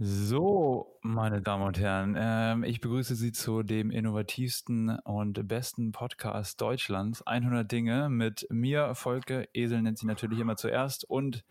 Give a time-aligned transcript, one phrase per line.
[0.00, 6.60] So, meine Damen und Herren, ähm, ich begrüße Sie zu dem innovativsten und besten Podcast
[6.60, 7.26] Deutschlands.
[7.26, 9.48] 100 Dinge mit mir, Volke.
[9.54, 11.02] Esel nennt sie natürlich immer zuerst.
[11.02, 11.42] Und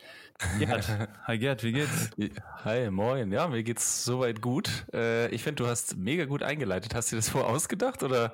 [0.60, 0.88] Gerd.
[1.28, 2.12] Hi Gerd, wie geht's?
[2.64, 3.34] Hi, moin.
[3.34, 4.86] Ja, mir geht's soweit gut.
[4.94, 6.96] Äh, ich finde, du hast mega gut eingeleitet.
[6.96, 8.34] Hast du dir das vorher ausgedacht oder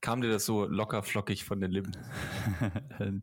[0.00, 1.92] kam dir das so locker flockig von den Lippen?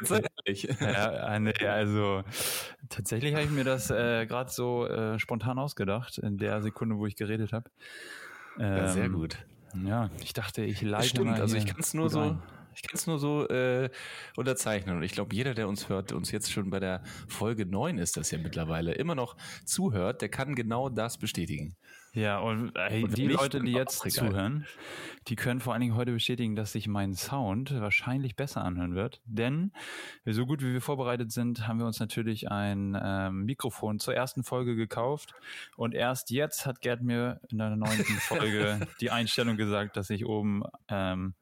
[0.00, 0.10] Jetzt
[0.46, 0.68] ehrlich.
[0.80, 2.22] Ja, nee, also
[2.88, 7.06] tatsächlich habe ich mir das äh, gerade so äh, spontan ausgedacht, in der Sekunde, wo
[7.06, 7.70] ich geredet habe.
[8.58, 9.38] Ähm, ja, sehr ähm, gut.
[9.84, 12.42] Ja, ich dachte, ich leite Stimmt, also ich kann es nur so, rein.
[12.74, 13.90] Ich kann es nur so äh,
[14.36, 14.96] unterzeichnen.
[14.98, 18.16] Und ich glaube, jeder, der uns hört, uns jetzt schon bei der Folge 9 ist
[18.16, 21.74] das ja mittlerweile, immer noch zuhört, der kann genau das bestätigen.
[22.16, 24.66] Ja, und, äh, und die Leute, die jetzt zuhören,
[25.28, 29.20] die können vor allen Dingen heute bestätigen, dass sich mein Sound wahrscheinlich besser anhören wird.
[29.26, 29.70] Denn
[30.24, 34.44] so gut wie wir vorbereitet sind, haben wir uns natürlich ein ähm, Mikrofon zur ersten
[34.44, 35.34] Folge gekauft.
[35.76, 40.24] Und erst jetzt hat Gerd mir in der neunten Folge die Einstellung gesagt, dass ich
[40.24, 41.34] oben ähm,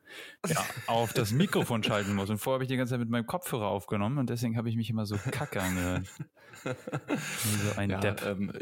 [0.44, 0.56] ja,
[0.88, 2.30] auf das Mikrofon schalten muss.
[2.30, 4.74] Und vorher habe ich die ganze Zeit mit meinem Kopfhörer aufgenommen und deswegen habe ich
[4.74, 6.08] mich immer so kacke angehört.
[6.64, 8.24] So ein ja, Depp.
[8.24, 8.52] Ähm,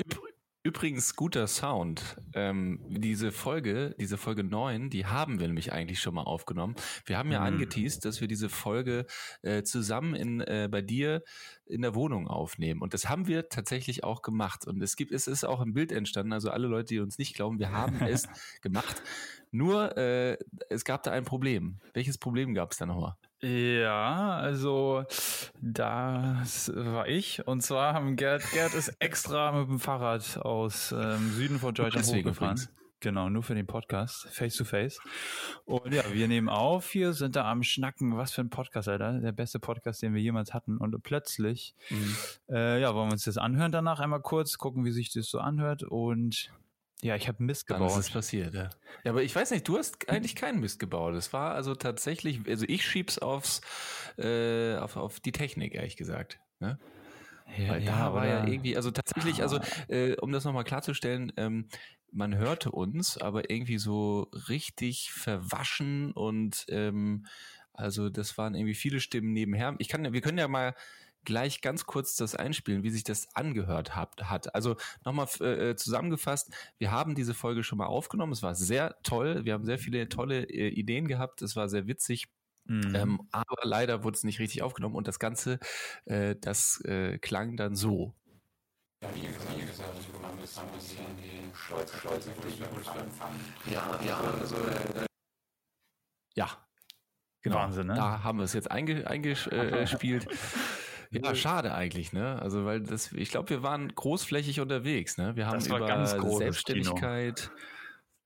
[0.64, 2.16] Übrigens guter Sound.
[2.34, 6.76] Ähm, diese Folge, diese Folge 9, die haben wir nämlich eigentlich schon mal aufgenommen.
[7.04, 7.46] Wir haben ja mhm.
[7.46, 9.06] angeteased, dass wir diese Folge
[9.42, 11.24] äh, zusammen in, äh, bei dir
[11.72, 12.82] in der Wohnung aufnehmen.
[12.82, 14.66] Und das haben wir tatsächlich auch gemacht.
[14.66, 16.32] Und es gibt, es ist auch ein Bild entstanden.
[16.32, 18.28] Also alle Leute, die uns nicht glauben, wir haben es
[18.60, 19.02] gemacht.
[19.50, 20.38] Nur, äh,
[20.70, 21.78] es gab da ein Problem.
[21.92, 23.16] Welches Problem gab es da nochmal?
[23.42, 25.04] Ja, also
[25.60, 27.46] das war ich.
[27.46, 32.06] Und zwar haben Gerd, Gerd ist extra mit dem Fahrrad aus ähm, Süden von Deutschland
[32.06, 32.56] hochgefahren.
[32.56, 32.81] Übrigens.
[33.02, 35.00] Genau, nur für den Podcast, face to face.
[35.64, 38.16] Und ja, wir nehmen auf hier, sind da am Schnacken.
[38.16, 39.18] Was für ein Podcast, Alter.
[39.18, 40.78] Der beste Podcast, den wir jemals hatten.
[40.78, 42.16] Und plötzlich, mhm.
[42.48, 45.40] äh, ja, wollen wir uns das anhören danach einmal kurz, gucken, wie sich das so
[45.40, 45.82] anhört.
[45.82, 46.52] Und
[47.00, 47.90] ja, ich habe Mist gebaut.
[47.90, 48.70] Dann ist es passiert, ja.
[49.02, 51.16] Ja, aber ich weiß nicht, du hast eigentlich keinen Mist gebaut.
[51.16, 53.62] Es war also tatsächlich, also ich schieb's aufs,
[54.16, 56.38] äh, auf, auf die Technik, ehrlich gesagt.
[56.60, 56.78] Ne?
[57.58, 59.58] Ja, Weil ja, da war ja irgendwie, also tatsächlich, also
[59.88, 61.66] äh, um das nochmal klarzustellen, ähm,
[62.12, 67.26] man hörte uns, aber irgendwie so richtig verwaschen und ähm,
[67.74, 69.74] also das waren irgendwie viele Stimmen nebenher.
[69.78, 70.74] Ich kann, wir können ja mal
[71.24, 74.28] gleich ganz kurz das einspielen, wie sich das angehört hat.
[74.28, 74.54] hat.
[74.54, 78.32] Also nochmal äh, zusammengefasst, wir haben diese Folge schon mal aufgenommen.
[78.32, 79.44] Es war sehr toll.
[79.44, 81.42] Wir haben sehr viele tolle äh, Ideen gehabt.
[81.42, 82.28] Es war sehr witzig.
[82.64, 82.94] Mhm.
[82.94, 85.58] Ähm, aber leider wurde es nicht richtig aufgenommen und das Ganze,
[86.04, 88.14] äh, das äh, klang dann so.
[89.02, 92.30] Ja, wie gesagt, wie gesagt, wir haben jetzt ein bisschen die Schleuze, Schleuze,
[93.66, 95.06] Ja, ja, also, äh,
[96.34, 96.48] ja,
[97.42, 97.94] Genau, Wahnsinn, ne?
[97.94, 100.26] Da haben wir es jetzt einge, eingespielt.
[101.14, 102.40] Ja, schade eigentlich, ne?
[102.40, 105.36] Also weil das, ich glaube, wir waren großflächig unterwegs, ne?
[105.36, 107.50] Wir haben über Selbstständigkeit.
[107.54, 107.71] Kino.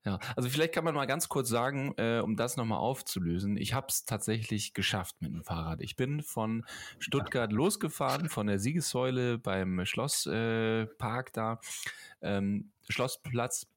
[0.07, 3.57] Ja, also vielleicht kann man mal ganz kurz sagen, äh, um das nochmal aufzulösen.
[3.57, 5.81] Ich habe es tatsächlich geschafft mit dem Fahrrad.
[5.81, 6.65] Ich bin von
[6.97, 11.59] Stuttgart losgefahren, von der Siegessäule beim Schlosspark äh, da,
[12.21, 13.67] ähm, Schlossplatz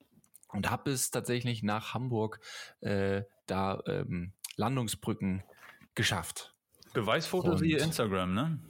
[0.53, 2.39] und habe es tatsächlich nach Hamburg
[2.81, 5.43] äh, da ähm, Landungsbrücken
[5.97, 6.55] geschafft.
[6.93, 8.61] Beweisfotos wie Instagram, ne?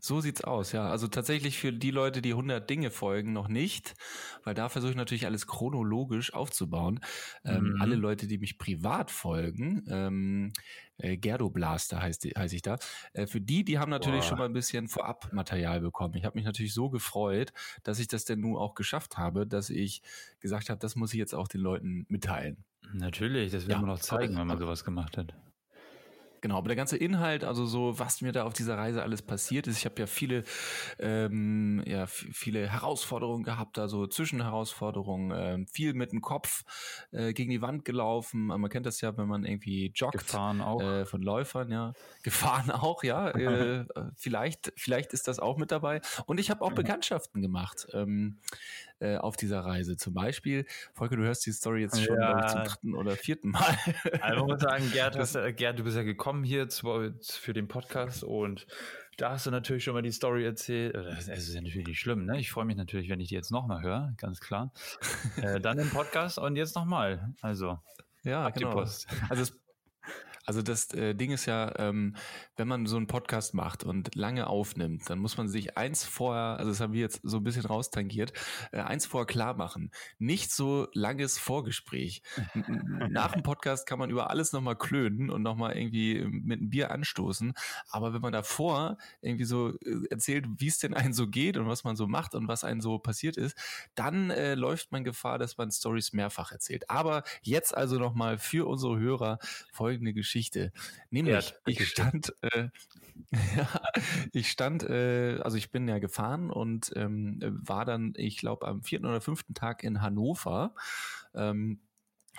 [0.00, 0.88] So sieht's aus, ja.
[0.88, 3.94] Also tatsächlich für die Leute, die 100 Dinge folgen, noch nicht,
[4.44, 7.00] weil da versuche ich natürlich alles chronologisch aufzubauen.
[7.44, 7.82] Ähm, mhm.
[7.82, 10.52] alle Leute, die mich privat folgen, ähm,
[10.96, 12.78] äh, Gerdo Blaster heißt, heiße ich da,
[13.12, 14.28] äh, für die, die haben natürlich Boah.
[14.28, 16.14] schon mal ein bisschen Vorab-Material bekommen.
[16.14, 19.70] Ich habe mich natürlich so gefreut, dass ich das denn nun auch geschafft habe, dass
[19.70, 20.02] ich
[20.40, 22.64] gesagt habe, das muss ich jetzt auch den Leuten mitteilen.
[22.92, 25.34] Natürlich, das will ja, man noch zeigen, wenn man sowas gemacht hat.
[26.40, 29.66] Genau, aber der ganze Inhalt, also so, was mir da auf dieser Reise alles passiert
[29.66, 30.44] ist, ich habe ja viele,
[30.98, 36.62] ähm, ja, viele Herausforderungen gehabt, also Zwischenherausforderungen, ähm, viel mit dem Kopf
[37.12, 38.46] äh, gegen die Wand gelaufen.
[38.46, 40.18] Man kennt das ja, wenn man irgendwie joggt.
[40.18, 40.80] Gefahren auch.
[40.80, 41.92] Äh, von Läufern, ja.
[42.22, 43.30] Gefahren auch, ja.
[43.30, 43.84] äh,
[44.16, 46.00] vielleicht, vielleicht ist das auch mit dabei.
[46.26, 48.38] Und ich habe auch Bekanntschaften gemacht ähm,
[49.00, 49.96] äh, auf dieser Reise.
[49.96, 52.44] Zum Beispiel, Volker, du hörst die Story jetzt schon ja.
[52.44, 53.76] ich, zum dritten oder vierten Mal.
[54.20, 58.22] Also muss sagen, Gerd, hast, Gerd, du bist ja gekommen hier zu, für den Podcast
[58.22, 58.66] und
[59.16, 60.94] da hast du natürlich schon mal die Story erzählt.
[60.94, 62.38] Es ist ja natürlich schlimm, ne?
[62.38, 64.72] Ich freue mich natürlich, wenn ich die jetzt nochmal höre, ganz klar.
[65.36, 67.34] äh, dann im Podcast und jetzt nochmal.
[67.40, 67.78] Also,
[68.22, 68.78] ja, genau.
[68.78, 69.58] Also es
[70.50, 72.16] Also das äh, Ding ist ja, ähm,
[72.56, 76.58] wenn man so einen Podcast macht und lange aufnimmt, dann muss man sich eins vorher,
[76.58, 78.32] also das haben wir jetzt so ein bisschen raustangiert,
[78.72, 79.92] äh, eins vorher klar machen.
[80.18, 82.24] Nicht so langes Vorgespräch.
[83.10, 86.90] Nach dem Podcast kann man über alles nochmal klönen und nochmal irgendwie mit einem Bier
[86.90, 87.52] anstoßen.
[87.88, 91.68] Aber wenn man davor irgendwie so äh, erzählt, wie es denn einen so geht und
[91.68, 93.56] was man so macht und was einem so passiert ist,
[93.94, 96.90] dann äh, läuft man Gefahr, dass man Stories mehrfach erzählt.
[96.90, 99.38] Aber jetzt also nochmal für unsere Hörer
[99.70, 100.39] folgende Geschichte.
[100.40, 100.72] Geschichte.
[101.10, 102.68] Nämlich, ja, ich stand, äh,
[103.56, 103.68] ja,
[104.32, 108.82] ich stand, äh, also ich bin ja gefahren und ähm, war dann, ich glaube, am
[108.82, 110.74] vierten oder fünften Tag in Hannover.
[111.34, 111.80] Ähm,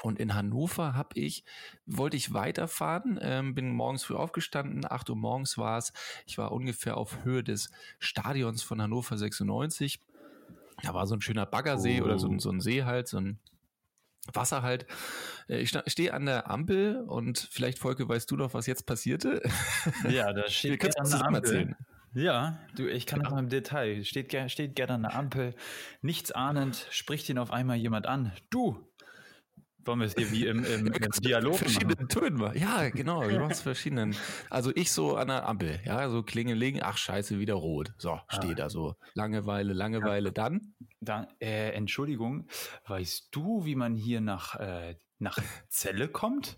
[0.02, 1.44] und in Hannover habe ich,
[1.86, 5.94] wollte ich weiterfahren, ähm, bin morgens früh aufgestanden, 8 Uhr morgens war es.
[6.26, 7.70] Ich war ungefähr auf Höhe des
[8.00, 10.00] Stadions von Hannover 96.
[10.82, 12.06] Da war so ein schöner Baggersee oh.
[12.06, 12.40] oder so, oh.
[12.40, 13.38] so ein See halt, so ein
[14.34, 14.86] Wasser halt.
[15.48, 19.42] Äh, ich stehe an der Ampel und vielleicht, Volke, weißt du noch, was jetzt passierte?
[20.10, 21.36] Ja, da steht gerne an der Ampel.
[21.36, 21.76] Erzählen.
[22.14, 23.24] Ja, du, ich kann ja.
[23.24, 24.04] das mal im Detail.
[24.04, 25.56] Steht, steht gerne an der Ampel.
[26.02, 28.34] Nichts ahnend spricht ihn auf einmal jemand an.
[28.50, 28.86] Du,
[29.86, 32.58] wollen wir es hier wie im, im, im Dialog verschiedenen Tönen machen.
[32.58, 34.16] Ja, genau, wir machen es verschiedenen.
[34.50, 37.94] Also ich so an der Ampel, ja, so klingeling, ach scheiße, wieder rot.
[37.98, 38.56] So, steht ah.
[38.56, 38.96] da so.
[39.14, 40.34] Langeweile, Langeweile, ja.
[40.34, 40.74] dann?
[41.00, 42.48] Dann, äh, Entschuldigung,
[42.88, 45.38] weißt du, wie man hier nach, äh, nach
[45.70, 46.56] Zelle kommt?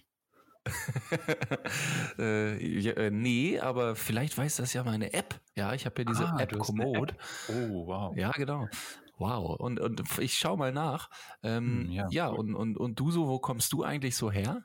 [2.18, 5.40] äh, ja, äh, nee, aber vielleicht weiß das ja meine App.
[5.56, 7.14] Ja, ich habe ja diese ah, App Komoot.
[7.50, 8.16] Oh, wow.
[8.16, 8.68] Ja, genau.
[9.18, 9.60] Wow.
[9.60, 11.10] Und, und ich schau mal nach.
[11.44, 14.64] Ähm, hm, ja, ja und, und, und du so, wo kommst du eigentlich so her?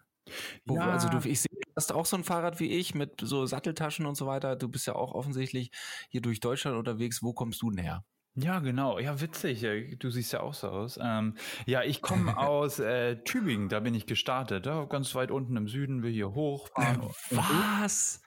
[0.65, 0.91] Wo, ja.
[0.91, 4.06] Also du, ich sehe, du hast auch so ein Fahrrad wie ich mit so Satteltaschen
[4.06, 4.56] und so weiter.
[4.56, 5.71] Du bist ja auch offensichtlich
[6.11, 7.23] hier durch Deutschland unterwegs.
[7.23, 8.05] Wo kommst du denn her?
[8.35, 8.99] Ja, genau.
[8.99, 9.67] Ja, witzig.
[9.99, 10.99] Du siehst ja auch so aus.
[11.03, 11.35] Ähm,
[11.67, 13.69] ja, ich komme aus äh, Tübingen.
[13.69, 14.67] Da bin ich gestartet.
[14.67, 17.03] Ja, ganz weit unten im Süden, will hier hochfahren.
[17.31, 18.23] Was?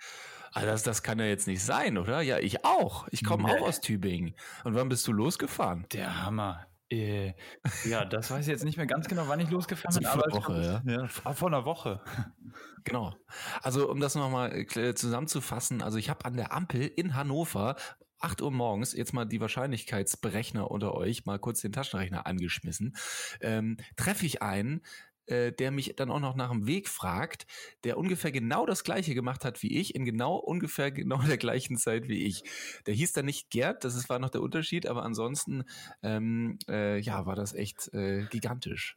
[0.51, 2.21] Also das, das kann ja jetzt nicht sein, oder?
[2.21, 3.07] Ja, ich auch.
[3.11, 3.51] Ich komme nee.
[3.51, 4.35] auch aus Tübingen.
[4.63, 5.85] Und wann bist du losgefahren?
[5.93, 6.67] Der Hammer.
[6.89, 7.33] Äh,
[7.85, 10.05] ja, das weiß ich jetzt nicht mehr ganz genau, wann ich losgefahren bin.
[10.07, 10.91] Aber Woche, ja.
[10.91, 11.07] ja.
[11.07, 12.01] Vor einer Woche.
[12.83, 13.15] Genau.
[13.61, 17.75] Also um das nochmal äh, zusammenzufassen, also ich habe an der Ampel in Hannover
[18.21, 22.95] 8 Uhr morgens, jetzt mal die Wahrscheinlichkeitsberechner unter euch, mal kurz den Taschenrechner angeschmissen,
[23.41, 24.81] ähm, treffe ich einen,
[25.31, 27.45] äh, der mich dann auch noch nach dem Weg fragt,
[27.83, 31.77] der ungefähr genau das gleiche gemacht hat wie ich, in genau ungefähr genau der gleichen
[31.77, 32.43] Zeit wie ich.
[32.85, 35.63] Der hieß dann nicht Gerd, das ist, war noch der Unterschied, aber ansonsten
[36.03, 38.95] ähm, äh, ja, war das echt äh, gigantisch.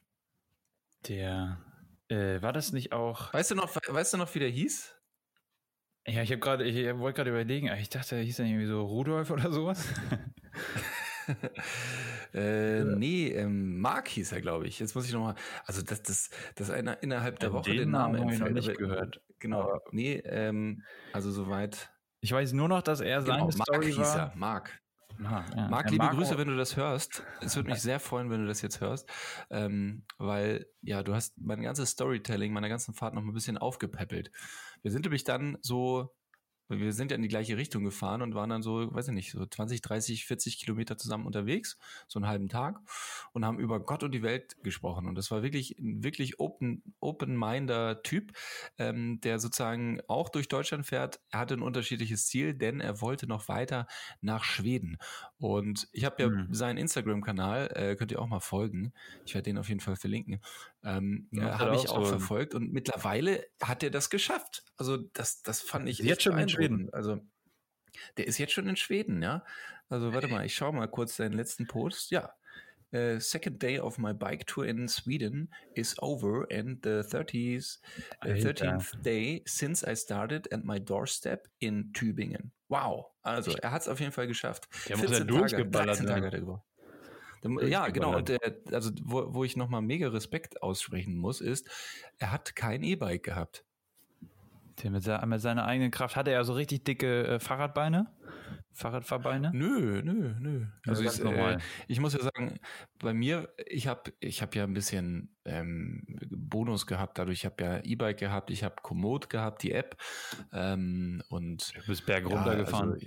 [1.08, 1.60] Der
[2.08, 3.32] äh, war das nicht auch.
[3.32, 4.94] Weißt du noch, weißt du noch, wie der hieß?
[6.06, 8.82] Ja, ich habe gerade, ich wollte gerade überlegen, ich dachte, er hieß dann irgendwie so
[8.82, 9.88] Rudolf oder sowas.
[12.34, 12.84] äh, ja.
[12.84, 14.78] Nee, ähm, Mark hieß er, glaube ich.
[14.78, 15.34] Jetzt muss ich nochmal,
[15.66, 19.20] also das, das, das einer innerhalb der Woche den Namen habe ich noch nicht gehört.
[19.38, 20.82] Genau, aber nee, ähm,
[21.12, 21.90] also soweit.
[22.20, 24.80] Ich weiß nur noch, dass er seine genau, Story Mark hieß er, Mark.
[25.18, 25.68] Mark, ja.
[25.68, 26.16] Marc, liebe Marco.
[26.16, 27.22] Grüße, wenn du das hörst.
[27.40, 29.08] Es würde mich sehr freuen, wenn du das jetzt hörst,
[29.50, 34.30] ähm, weil ja, du hast mein ganzes Storytelling meiner ganzen Fahrt noch ein bisschen aufgepäppelt.
[34.82, 36.14] Wir sind nämlich dann so
[36.68, 39.32] wir sind ja in die gleiche Richtung gefahren und waren dann so, weiß ich nicht,
[39.32, 41.78] so 20, 30, 40 Kilometer zusammen unterwegs,
[42.08, 42.80] so einen halben Tag
[43.32, 45.06] und haben über Gott und die Welt gesprochen.
[45.06, 48.32] Und das war wirklich ein wirklich open, open-minder Typ,
[48.78, 51.20] ähm, der sozusagen auch durch Deutschland fährt.
[51.30, 53.86] Er hatte ein unterschiedliches Ziel, denn er wollte noch weiter
[54.20, 54.98] nach Schweden.
[55.38, 56.54] Und ich habe ja mhm.
[56.54, 58.92] seinen Instagram-Kanal, äh, könnt ihr auch mal folgen.
[59.26, 60.40] Ich werde den auf jeden Fall verlinken.
[60.84, 64.64] Ähm, ja, habe ich auch verfolgt und mittlerweile hat er das geschafft.
[64.76, 66.92] Also das, das fand ich jetzt schon in Schweden.
[66.92, 67.20] Also
[68.16, 69.44] der ist jetzt schon in Schweden, ja.
[69.88, 72.10] Also warte mal, ich schaue mal kurz seinen letzten Post.
[72.10, 72.34] Ja.
[72.92, 77.78] Uh, second day of my bike tour in Sweden is over and the 30th,
[78.22, 82.52] uh, 13th day since I started at my doorstep in Tübingen.
[82.68, 83.06] Wow.
[83.22, 84.68] Also, er hat es auf jeden Fall geschafft.
[84.88, 86.62] Der muss ja durchgeballert Tage, Tage hat er gebraucht.
[87.66, 88.16] Ja, genau.
[88.16, 88.40] Und der,
[88.72, 91.68] also, wo, wo ich nochmal mega Respekt aussprechen muss, ist,
[92.18, 93.64] er hat kein E-Bike gehabt.
[94.82, 95.02] Der mit,
[95.40, 96.16] seiner eigenen Kraft.
[96.16, 98.10] Hatte er so richtig dicke äh, Fahrradbeine?
[98.72, 99.52] Fahrradfahrbeine?
[99.54, 100.66] Nö, nö, nö.
[100.84, 102.58] Also ich, äh, ich, muss ja sagen,
[102.98, 107.62] bei mir, ich habe ich hab ja ein bisschen ähm, Bonus gehabt, dadurch ich habe
[107.62, 109.96] ja E-Bike gehabt, ich habe Komoot gehabt, die App
[110.52, 112.88] ähm, und du bist berg runtergefahren.
[112.88, 113.06] Ja, also,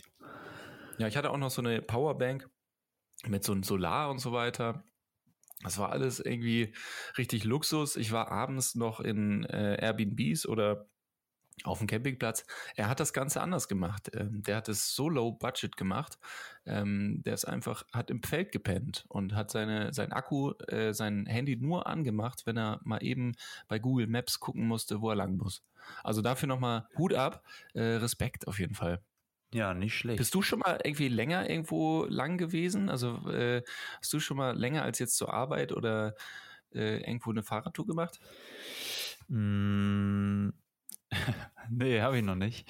[1.00, 2.50] ja, ich hatte auch noch so eine Powerbank
[3.26, 4.84] mit so einem Solar und so weiter.
[5.64, 6.74] Das war alles irgendwie
[7.18, 7.96] richtig Luxus.
[7.96, 10.88] Ich war abends noch in äh, Airbnbs oder
[11.64, 12.46] auf dem Campingplatz.
[12.76, 14.12] Er hat das Ganze anders gemacht.
[14.14, 16.20] Ähm, der hat es so low budget gemacht.
[16.66, 21.26] Ähm, der ist einfach, hat im Feld gepennt und hat seine, sein Akku, äh, sein
[21.26, 23.34] Handy nur angemacht, wenn er mal eben
[23.68, 25.64] bei Google Maps gucken musste, wo er lang muss.
[26.04, 27.44] Also dafür nochmal Hut ab,
[27.74, 29.02] äh, Respekt auf jeden Fall.
[29.54, 30.18] Ja, nicht schlecht.
[30.18, 32.90] Bist du schon mal irgendwie länger irgendwo lang gewesen?
[32.90, 33.64] Also äh,
[34.00, 36.16] hast du schon mal länger als jetzt zur Arbeit oder
[36.74, 38.20] äh, irgendwo eine Fahrradtour gemacht?
[39.30, 40.50] Mm,
[41.70, 42.68] nee, habe ich noch nicht.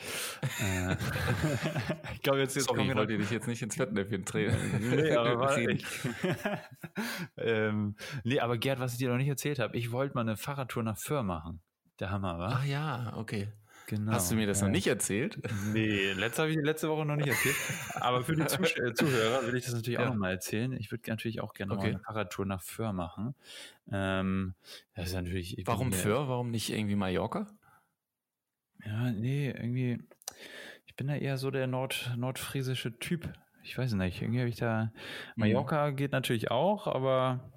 [0.61, 0.95] Äh,
[2.13, 4.55] ich glaube, jetzt, jetzt Sorry, ich wollte dich jetzt nicht ins Fettnäpfchen drehen.
[4.79, 5.57] nee, aber
[7.37, 10.37] ähm, nee, aber Gerd, was ich dir noch nicht erzählt habe, ich wollte mal eine
[10.37, 11.61] Fahrradtour nach Föhr machen.
[11.99, 12.49] Der Hammer, wa?
[12.59, 13.51] Ach ja, okay.
[13.87, 14.11] Genau.
[14.11, 14.67] Hast du mir das ja.
[14.67, 15.39] noch nicht erzählt?
[15.71, 17.55] Nee, letzte habe ich letzte Woche noch nicht erzählt.
[17.95, 20.05] Aber für die Zuh äh, Zuhörer will ich das natürlich ja.
[20.05, 20.73] auch nochmal erzählen.
[20.73, 21.83] Ich würde natürlich auch gerne okay.
[21.83, 23.33] mal eine Fahrradtour nach Föhr machen.
[23.89, 24.55] Ähm,
[24.93, 25.63] das ist natürlich.
[25.65, 26.27] Warum Föhr?
[26.27, 27.47] Warum nicht irgendwie Mallorca?
[28.85, 30.03] Ja, nee, irgendwie.
[30.85, 33.31] Ich bin da eher so der nord nordfriesische Typ.
[33.63, 34.21] Ich weiß nicht.
[34.21, 34.83] Irgendwie habe ich da.
[34.83, 34.91] Mhm.
[35.37, 35.95] Mallorca mhm.
[35.95, 37.53] geht natürlich auch, aber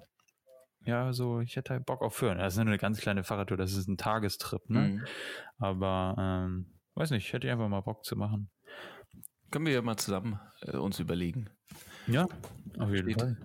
[0.85, 2.39] ja, so, ich hätte halt Bock auf Föhren.
[2.39, 4.79] Das ist eine ganz kleine Fahrradtour, das ist ein Tagestrip, ne?
[4.79, 5.05] Mhm.
[5.59, 8.49] Aber, ähm, weiß nicht, hätte ich einfach mal Bock zu machen.
[9.51, 11.49] Können wir ja mal zusammen äh, uns überlegen.
[12.07, 12.27] Ja,
[12.79, 13.19] auf jeden Steht.
[13.19, 13.37] Fall.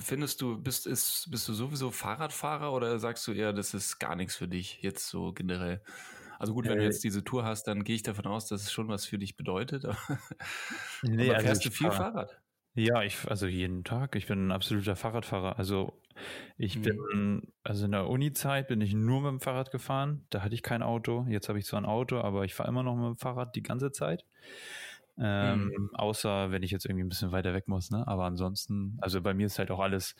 [0.00, 4.14] Findest du, bist, ist, bist du sowieso Fahrradfahrer oder sagst du eher, das ist gar
[4.14, 5.82] nichts für dich, jetzt so generell?
[6.38, 8.62] Also gut, wenn äh, du jetzt diese Tour hast, dann gehe ich davon aus, dass
[8.62, 9.84] es schon was für dich bedeutet.
[11.02, 12.40] nee, aber also fährst du viel fahr, Fahrrad?
[12.76, 14.16] Ja, ich, also jeden Tag.
[14.16, 15.58] Ich bin ein absoluter Fahrradfahrer.
[15.58, 15.98] Also
[16.58, 16.82] ich mhm.
[16.82, 20.26] bin, also in der Uni-Zeit bin ich nur mit dem Fahrrad gefahren.
[20.28, 21.24] Da hatte ich kein Auto.
[21.26, 23.62] Jetzt habe ich zwar ein Auto, aber ich fahre immer noch mit dem Fahrrad die
[23.62, 24.26] ganze Zeit.
[25.18, 25.90] Ähm, mhm.
[25.94, 28.06] Außer wenn ich jetzt irgendwie ein bisschen weiter weg muss, ne?
[28.06, 30.14] Aber ansonsten, also bei mir ist halt auch alles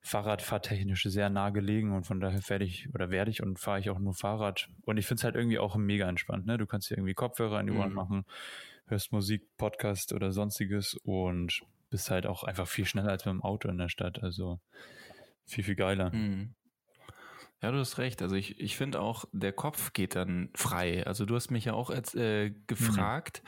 [0.00, 3.88] Fahrradfahrtechnisch sehr nah gelegen und von daher werde ich oder werde ich und fahre ich
[3.88, 4.68] auch nur Fahrrad.
[4.84, 6.58] Und ich finde es halt irgendwie auch mega entspannt, ne?
[6.58, 7.94] Du kannst dir irgendwie Kopfhörer in die Ohren mhm.
[7.94, 8.24] machen
[8.86, 13.42] hörst Musik, Podcast oder sonstiges und bist halt auch einfach viel schneller als mit dem
[13.42, 14.22] Auto in der Stadt.
[14.22, 14.60] Also
[15.44, 16.12] viel, viel geiler.
[16.12, 16.54] Mhm.
[17.62, 18.22] Ja, du hast recht.
[18.22, 21.06] Also ich, ich finde auch, der Kopf geht dann frei.
[21.06, 23.42] Also du hast mich ja auch als, äh, gefragt,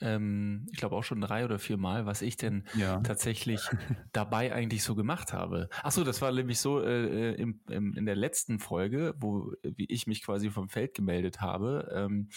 [0.00, 0.06] mhm.
[0.06, 3.00] ähm, ich glaube auch schon drei oder vier Mal, was ich denn ja.
[3.00, 3.60] tatsächlich
[4.12, 5.68] dabei eigentlich so gemacht habe.
[5.82, 9.84] Ach so, das war nämlich so äh, im, im, in der letzten Folge, wo wie
[9.90, 12.30] ich mich quasi vom Feld gemeldet habe, ähm,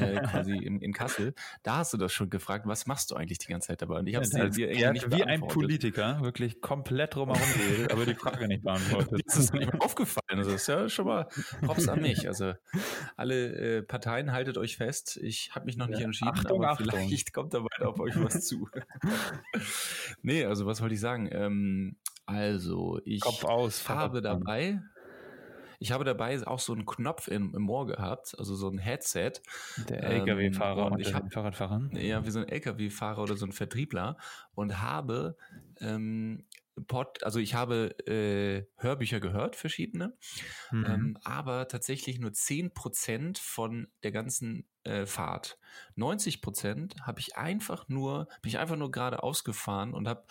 [0.00, 1.34] äh, quasi in, in Kassel.
[1.62, 3.98] Da hast du das schon gefragt, was machst du eigentlich die ganze Zeit dabei?
[3.98, 7.92] Und ich habe es ja, dir irgendwie nicht Wie ein Politiker, wirklich komplett drumherum geredet,
[7.92, 9.20] aber die Frage nicht beantwortet.
[9.34, 10.38] Das ist mir aufgefallen.
[10.38, 11.28] Also ist ja schon mal
[11.64, 12.26] Props an mich.
[12.26, 12.54] Also
[13.16, 15.18] alle äh, Parteien haltet euch fest.
[15.22, 16.86] Ich habe mich noch nicht ja, entschieden, Achtung, aber Achtung.
[16.88, 18.68] vielleicht kommt da bald auf euch was zu.
[20.22, 21.28] nee, also was wollte ich sagen?
[21.32, 21.96] Ähm,
[22.26, 24.80] also ich Kopf aus, habe dabei
[25.84, 29.32] ich habe dabei auch so einen Knopf im, im Ohr gehabt, also so ein Headset.
[29.88, 31.90] Der LKW-Fahrer ähm, und ich hab, Fahrradfahrer.
[31.92, 34.16] Ja, wie so ein LKW-Fahrer oder so ein Vertriebler
[34.54, 35.36] und habe
[35.80, 36.44] ähm,
[36.88, 40.16] Pod, also ich habe äh, Hörbücher gehört, verschiedene,
[40.72, 40.84] mhm.
[40.86, 45.58] ähm, aber tatsächlich nur zehn Prozent von der ganzen äh, Fahrt.
[45.96, 50.24] 90 Prozent habe ich einfach nur, bin ich einfach nur gerade ausgefahren und habe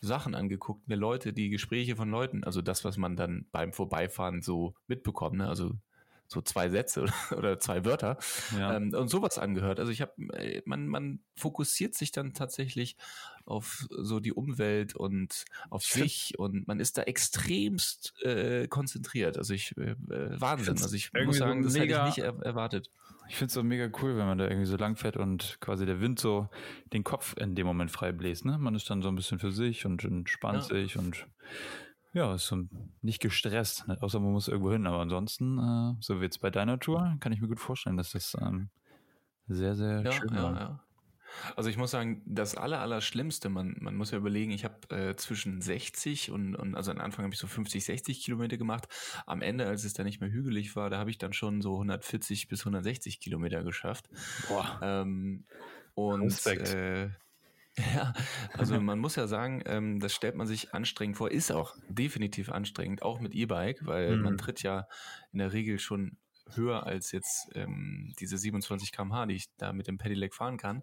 [0.00, 4.40] Sachen angeguckt, mir Leute, die Gespräche von Leuten, also das, was man dann beim Vorbeifahren
[4.40, 5.48] so mitbekommt, ne?
[5.48, 5.74] also
[6.28, 7.06] so zwei Sätze
[7.36, 8.18] oder, zwei Wörter
[8.56, 8.76] ja.
[8.76, 9.80] ähm, und sowas angehört.
[9.80, 12.96] Also ich habe, äh, man, man fokussiert sich dann tatsächlich
[13.46, 19.38] auf so die Umwelt und auf sich und man ist da extremst äh, konzentriert.
[19.38, 20.80] Also ich äh, äh Wahnsinn.
[20.82, 22.90] Also ich muss sagen, so das hätte ich nicht er erwartet.
[23.28, 25.84] Ich finde es so mega cool, wenn man da irgendwie so lang fährt und quasi
[25.84, 26.48] der Wind so
[26.92, 28.44] den Kopf in dem Moment frei bläst.
[28.44, 28.56] Ne?
[28.58, 30.76] Man ist dann so ein bisschen für sich und entspannt ja.
[30.76, 31.26] sich und
[32.12, 32.64] ja, ist so
[33.02, 33.96] nicht gestresst, ne?
[34.00, 34.86] außer man muss irgendwo hin.
[34.86, 38.12] Aber ansonsten, äh, so wie jetzt bei deiner Tour, kann ich mir gut vorstellen, dass
[38.12, 38.70] das ähm,
[39.46, 40.54] sehr, sehr ja, schön war.
[40.54, 40.80] Ja,
[41.56, 44.94] also ich muss sagen, das aller, aller Schlimmste, man, man muss ja überlegen, ich habe
[44.94, 48.88] äh, zwischen 60 und, und also am Anfang habe ich so 50, 60 Kilometer gemacht.
[49.26, 51.74] Am Ende, als es dann nicht mehr hügelig war, da habe ich dann schon so
[51.74, 54.08] 140 bis 160 Kilometer geschafft.
[54.48, 54.78] Boah.
[54.82, 55.44] Ähm,
[55.94, 56.74] und Respekt.
[56.74, 57.10] Äh,
[57.94, 58.12] Ja,
[58.54, 62.50] also man muss ja sagen, ähm, das stellt man sich anstrengend vor, ist auch definitiv
[62.50, 64.22] anstrengend, auch mit E-Bike, weil mhm.
[64.22, 64.88] man tritt ja
[65.32, 66.16] in der Regel schon
[66.54, 70.82] höher als jetzt ähm, diese 27 km/h, die ich da mit dem Pedelec fahren kann.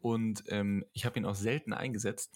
[0.00, 2.34] Und ähm, ich habe ihn auch selten eingesetzt.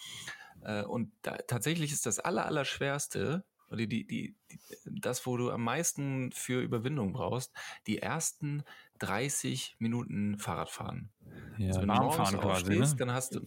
[0.63, 5.37] Äh, und da, tatsächlich ist das aller, aller schwerste, oder die, die, die, das, wo
[5.37, 7.53] du am meisten für Überwindung brauchst,
[7.87, 8.65] die ersten
[8.99, 11.11] 30 Minuten Fahrradfahren.
[11.57, 12.95] Ja, also wenn du morgens quasi, ne?
[12.99, 13.47] dann hast du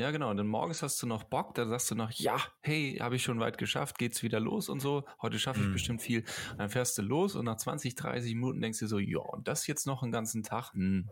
[0.00, 0.30] ja, genau.
[0.30, 3.22] Und dann morgens hast du noch Bock, da sagst du noch, ja, hey, habe ich
[3.22, 5.04] schon weit geschafft, geht's wieder los und so.
[5.20, 5.72] Heute schaffe ich mhm.
[5.74, 6.24] bestimmt viel.
[6.52, 9.46] Und dann fährst du los und nach 20, 30 Minuten denkst du so, ja, und
[9.46, 10.72] das jetzt noch einen ganzen Tag?
[10.72, 11.10] Hm,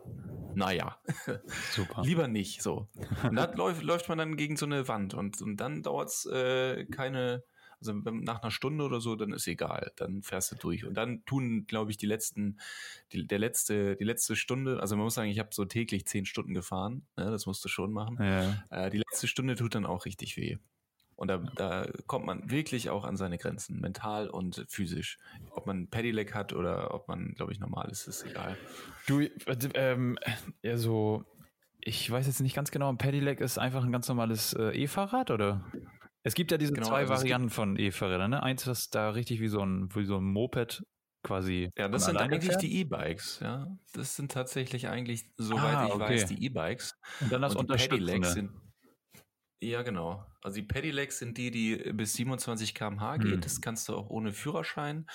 [0.54, 0.98] naja,
[1.72, 2.02] super.
[2.02, 2.62] Lieber nicht.
[2.62, 2.88] So.
[3.22, 6.86] Und da läuft, läuft man dann gegen so eine Wand und, und dann dauert's äh,
[6.86, 7.44] keine
[7.80, 10.84] Also nach einer Stunde oder so, dann ist egal, dann fährst du durch.
[10.84, 12.58] Und dann tun, glaube ich, die letzten,
[13.12, 16.26] die, der letzte, die letzte Stunde, also man muss sagen, ich habe so täglich zehn
[16.26, 18.16] Stunden gefahren, ne, das musst du schon machen.
[18.20, 18.64] Ja.
[18.70, 20.58] Äh, die letzte Stunde tut dann auch richtig weh.
[21.18, 25.18] Und da, da kommt man wirklich auch an seine Grenzen, mental und physisch.
[25.50, 28.56] Ob man Pedelec hat oder ob man, glaube ich, normal ist, ist egal.
[29.08, 29.26] Du,
[29.74, 30.16] ähm,
[30.62, 31.24] ja, so,
[31.80, 35.32] ich weiß jetzt nicht ganz genau, ein Pedelec ist einfach ein ganz normales äh, E-Fahrrad
[35.32, 35.64] oder?
[36.28, 38.42] Es gibt ja diese genau, zwei also Varianten von E-Fahrrädern, ne?
[38.42, 40.84] Eins, was da richtig wie so ein, wie so ein Moped
[41.24, 41.70] quasi.
[41.76, 42.62] Ja, das sind eigentlich fährt.
[42.62, 43.66] die E-Bikes, ja.
[43.94, 46.14] Das sind tatsächlich eigentlich, soweit ah, ich okay.
[46.14, 46.96] weiß, die E-Bikes.
[47.20, 48.50] Und dann das und die Pedelecs sind
[49.60, 50.24] ja, genau.
[50.42, 53.36] Also die Pedelecs sind die, die bis 27 km/h geht.
[53.36, 53.40] Mhm.
[53.40, 55.06] Das kannst du auch ohne Führerschein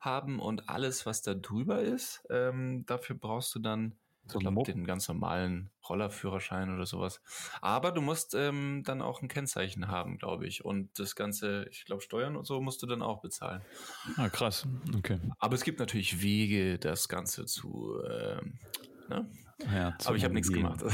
[0.00, 4.84] haben und alles, was da drüber ist, ähm, dafür brauchst du dann so glaub, den
[4.84, 7.20] ganz normalen Rollerführerschein oder sowas.
[7.60, 10.64] Aber du musst ähm, dann auch ein Kennzeichen haben, glaube ich.
[10.64, 13.62] Und das Ganze, ich glaube, Steuern und so musst du dann auch bezahlen.
[14.16, 14.66] Ah, krass.
[14.96, 15.18] Okay.
[15.38, 18.58] Aber es gibt natürlich Wege, das Ganze zu ähm,
[19.08, 19.26] ne?
[19.72, 20.80] Ja, aber ich habe nichts gemacht.
[20.86, 20.92] ja,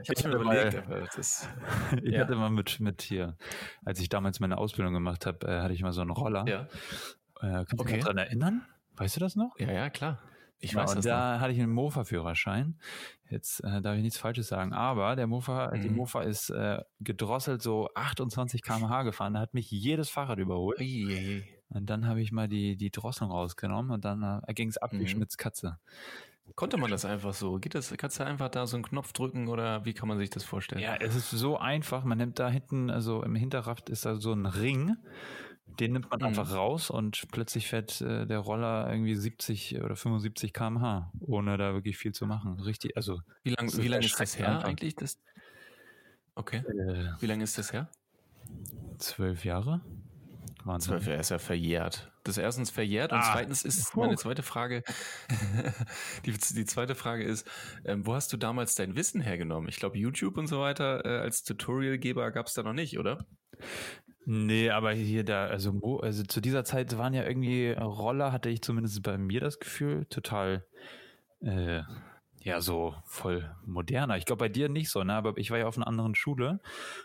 [0.00, 1.46] ich habe mir überlegt, aber das.
[2.02, 2.20] Ich ja.
[2.20, 3.36] hatte mal mit, mit hier,
[3.84, 6.46] als ich damals meine Ausbildung gemacht habe, äh, hatte ich mal so einen Roller.
[6.48, 6.62] Ja.
[7.40, 7.94] Äh, kannst du okay.
[7.94, 8.66] dich daran erinnern?
[8.96, 9.58] Weißt du das noch?
[9.58, 10.18] Ja, ja, klar.
[10.62, 11.40] Ich weiß ja, und da noch.
[11.40, 12.78] hatte ich einen Mofa-Führerschein.
[13.28, 15.82] Jetzt äh, darf ich nichts Falsches sagen, aber der Mofa, mhm.
[15.82, 19.34] die Mofa ist äh, gedrosselt so 28 km/h gefahren.
[19.34, 20.78] Da hat mich jedes Fahrrad überholt.
[20.78, 21.44] Ui.
[21.68, 24.92] Und dann habe ich mal die, die Drosselung rausgenommen und dann äh, ging es ab
[24.92, 25.00] mhm.
[25.00, 25.78] wie Schmitz Katze.
[26.54, 27.58] Konnte man das einfach so?
[27.58, 30.30] Geht das, kannst du einfach da so einen Knopf drücken oder wie kann man sich
[30.30, 30.82] das vorstellen?
[30.82, 32.04] Ja, es ist so einfach.
[32.04, 34.96] Man nimmt da hinten, also im Hinterraft ist da so ein Ring.
[35.66, 36.26] Den nimmt man mhm.
[36.26, 41.72] einfach raus und plötzlich fährt äh, der Roller irgendwie 70 oder 75 km/h, ohne da
[41.72, 42.60] wirklich viel zu machen.
[42.60, 43.20] Richtig, also.
[43.42, 44.68] Wie lange wie lang ist das her einfach.
[44.68, 44.94] eigentlich?
[44.96, 45.18] Das,
[46.34, 46.58] okay.
[46.58, 47.88] Äh, wie lange ist das her?
[48.98, 49.80] Zwölf Jahre.
[50.64, 50.90] Wahnsinn.
[50.92, 52.12] Zwölf Jahre ist ja verjährt.
[52.24, 54.84] Das erstens verjährt und ah, zweitens ist meine zweite Frage,
[56.26, 57.48] die, die zweite Frage ist,
[57.84, 59.68] ähm, wo hast du damals dein Wissen hergenommen?
[59.68, 63.26] Ich glaube, YouTube und so weiter äh, als Tutorialgeber gab es da noch nicht, oder?
[64.24, 68.62] Nee, aber hier da, also, also zu dieser Zeit waren ja irgendwie Roller, hatte ich
[68.62, 70.64] zumindest bei mir das Gefühl, total
[71.40, 71.82] äh,
[72.44, 74.16] ja so voll moderner.
[74.16, 75.14] Ich glaube bei dir nicht so, ne?
[75.14, 76.60] Aber ich war ja auf einer anderen Schule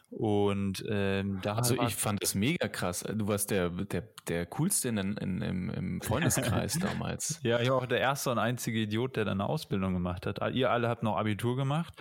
[0.10, 1.56] und ähm, da.
[1.56, 3.04] Also ich fand das mega krass.
[3.13, 7.39] Du warst der der der coolste in, in, im, im Freundeskreis damals.
[7.43, 10.39] Ja, ich war auch der erste und einzige Idiot, der dann eine Ausbildung gemacht hat.
[10.54, 11.93] Ihr alle habt noch Abitur gemacht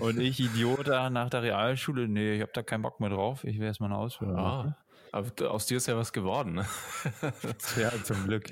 [0.00, 2.08] und ich Idiot da nach der Realschule.
[2.08, 3.44] Nee, ich habe da keinen Bock mehr drauf.
[3.44, 4.38] Ich will erstmal eine Ausbildung.
[4.38, 4.76] Ah,
[5.12, 6.54] aber aus dir ist ja was geworden.
[6.54, 6.66] Ne?
[7.80, 8.50] ja, zum Glück.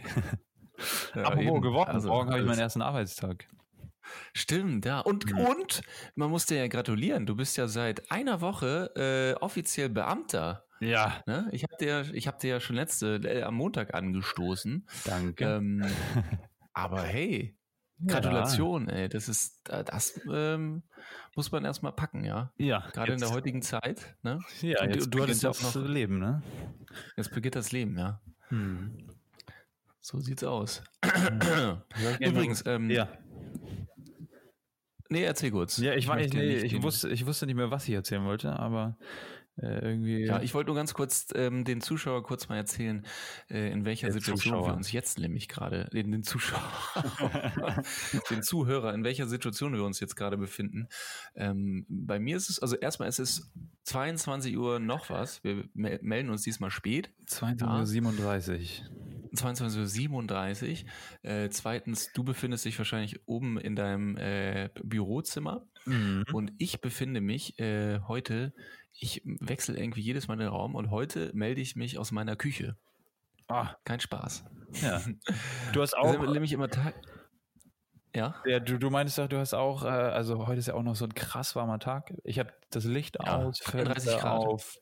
[1.15, 1.91] Ja, Apropos geworden.
[1.91, 3.47] Also, Morgen habe ich meinen ersten Arbeitstag.
[4.33, 5.01] Stimmt, ja.
[5.01, 5.39] Und, mhm.
[5.39, 5.83] und
[6.15, 7.27] man muss dir ja gratulieren.
[7.27, 10.65] Du bist ja seit einer Woche äh, offiziell Beamter.
[10.81, 11.23] Ja.
[11.27, 11.49] Ne?
[11.53, 14.87] Ich habe dir, ich hab dir ja schon letzte, äh, am Montag angestoßen.
[15.05, 15.45] Danke.
[15.45, 15.85] Ähm,
[16.73, 17.57] aber hey,
[18.07, 18.95] Gratulation, ja.
[18.95, 19.09] ey.
[19.09, 20.83] Das ist, äh, das ähm,
[21.37, 22.53] muss man erstmal packen, ja.
[22.57, 22.89] Ja.
[22.93, 24.17] Gerade in der heutigen Zeit.
[24.23, 24.41] Ne?
[24.61, 26.43] Ja, jetzt du, du hattest ja auch noch Leben, ne?
[27.17, 28.21] Jetzt beginnt das Leben, ja.
[28.49, 29.09] Hm.
[30.01, 30.83] So sieht's aus.
[32.21, 33.09] Übrigens, ähm, ja.
[35.11, 35.79] Nee, erzähl kurz.
[35.79, 38.97] Ja, ich, ich, nee, ich, wusste, ich wusste nicht mehr, was ich erzählen wollte, aber
[39.57, 40.25] äh, irgendwie.
[40.25, 43.07] Ja, ich wollte nur ganz kurz ähm, den Zuschauer kurz mal erzählen,
[43.49, 44.69] äh, in welcher der Situation Zuschauer.
[44.69, 46.61] wir uns jetzt nämlich gerade, den, den Zuschauer,
[48.31, 50.89] den Zuhörer, in welcher Situation wir uns jetzt gerade befinden.
[51.37, 53.53] Ähm, bei mir ist es, also erstmal ist es
[53.85, 55.45] 22 Uhr noch was.
[55.45, 57.11] Wir melden uns diesmal spät.
[57.29, 59.04] 22.37 Uhr.
[59.35, 61.31] 22.37 Uhr.
[61.31, 66.25] Äh, zweitens, du befindest dich wahrscheinlich oben in deinem äh, Bürozimmer mhm.
[66.33, 68.53] und ich befinde mich äh, heute,
[68.93, 72.77] ich wechsle irgendwie jedes Mal den Raum und heute melde ich mich aus meiner Küche.
[73.49, 73.75] Ah.
[73.85, 74.45] Kein Spaß.
[74.83, 75.01] Ja.
[75.73, 76.27] Du hast auch.
[76.27, 76.95] Nämlich immer Tag.
[78.15, 78.37] Ja.
[78.47, 80.95] ja du, du meinst doch, du hast auch, äh, also heute ist ja auch noch
[80.95, 82.15] so ein krass warmer Tag.
[82.23, 84.79] Ich habe das Licht ja, aus, Fenster auf.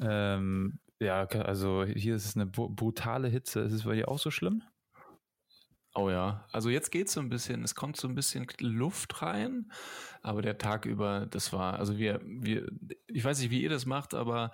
[0.00, 3.60] Ähm, ja, also hier ist es eine brutale Hitze.
[3.60, 4.62] Ist es bei dir auch so schlimm?
[5.94, 9.20] Oh ja, also jetzt geht es so ein bisschen, es kommt so ein bisschen Luft
[9.20, 9.70] rein,
[10.22, 12.66] aber der Tag über, das war, also wir, wir,
[13.08, 14.52] ich weiß nicht, wie ihr das macht, aber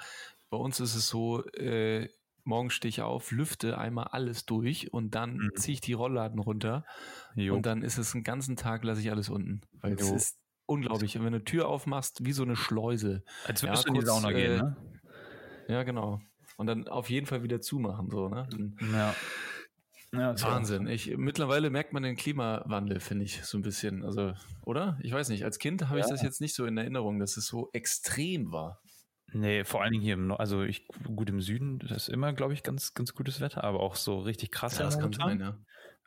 [0.51, 2.09] bei uns ist es so, äh,
[2.43, 5.51] morgen stehe ich auf, lüfte einmal alles durch und dann mhm.
[5.55, 6.85] ziehe ich die Rollladen runter
[7.37, 7.55] jo.
[7.55, 9.99] und dann ist es einen ganzen Tag, lasse ich alles unten, weil jo.
[9.99, 11.17] es ist unglaublich.
[11.17, 13.23] Und wenn du eine Tür aufmachst, wie so eine Schleuse.
[13.45, 14.77] Als würdest ja, du in die Sauna gehen, äh, ne?
[15.69, 16.21] Ja, genau
[16.59, 18.49] und dann auf jeden Fall wieder zumachen, so, ne?
[18.93, 19.15] Ja.
[20.13, 20.87] Ja, Wahnsinn.
[20.87, 24.05] Ich, mittlerweile merkt man den Klimawandel, finde ich, so ein bisschen.
[24.05, 24.33] Also,
[24.65, 24.99] oder?
[25.03, 25.45] Ich weiß nicht.
[25.45, 26.05] Als Kind habe ja.
[26.05, 28.81] ich das jetzt nicht so in Erinnerung, dass es so extrem war.
[29.35, 32.55] Nee, vor allen Dingen hier im, also ich, gut im Süden, das ist immer, glaube
[32.55, 34.79] ich, ganz, ganz gutes Wetter, aber auch so richtig krass.
[34.79, 35.59] Ja, das kann sein, ja.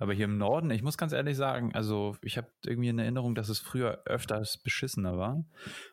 [0.01, 3.35] Aber hier im Norden, ich muss ganz ehrlich sagen, also ich habe irgendwie in Erinnerung,
[3.35, 5.45] dass es früher öfters beschissener war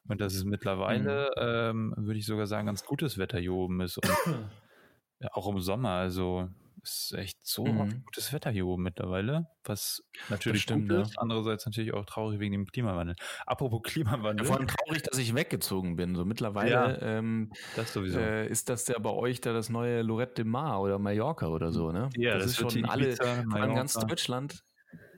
[0.09, 1.92] und dass es mittlerweile, mhm.
[1.92, 3.99] ähm, würde ich sogar sagen, ganz gutes Wetter hier oben ist.
[3.99, 4.09] Und
[5.21, 6.49] ja, auch im Sommer, also
[6.88, 8.03] ist echt so mhm.
[8.05, 11.14] gutes Wetter hier oben mittlerweile, was natürlich stimmt, gut ist.
[11.14, 11.22] Ja.
[11.22, 13.16] Andererseits natürlich auch traurig wegen dem Klimawandel.
[13.46, 14.44] Apropos Klimawandel.
[14.44, 16.14] Ja, vor allem traurig, dass ich weggezogen bin.
[16.14, 18.18] So mittlerweile ja, ähm, das sowieso.
[18.18, 21.72] Äh, ist das ja bei euch da das neue Lorette de Mar oder Mallorca oder
[21.72, 22.09] so, ne?
[22.16, 24.64] Ja, das, das ist schon alle, vor allem ganz Deutschland,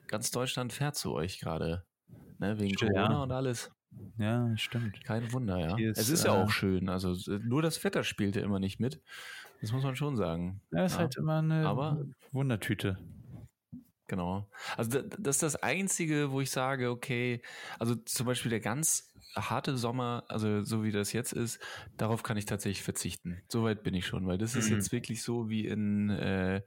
[0.08, 1.84] ganz Deutschland fährt zu euch gerade.
[2.38, 3.70] Ne, wegen Stimmt, Corona und alles.
[4.18, 5.04] Ja, stimmt.
[5.04, 5.76] Kein Wunder, ja.
[5.76, 6.88] Ist, es ist ja äh, auch schön.
[6.88, 9.02] Also nur das Wetter spielte immer nicht mit.
[9.60, 10.60] Das muss man schon sagen.
[10.70, 11.00] Ja, ist ja.
[11.00, 12.98] halt immer eine Aber, Wundertüte.
[14.06, 14.50] Genau.
[14.76, 17.42] Also das ist das Einzige, wo ich sage, okay,
[17.78, 21.60] also zum Beispiel der ganz harte Sommer, also so wie das jetzt ist,
[21.96, 23.40] darauf kann ich tatsächlich verzichten.
[23.48, 24.76] Soweit bin ich schon, weil das ist mhm.
[24.76, 26.62] jetzt wirklich so wie in äh,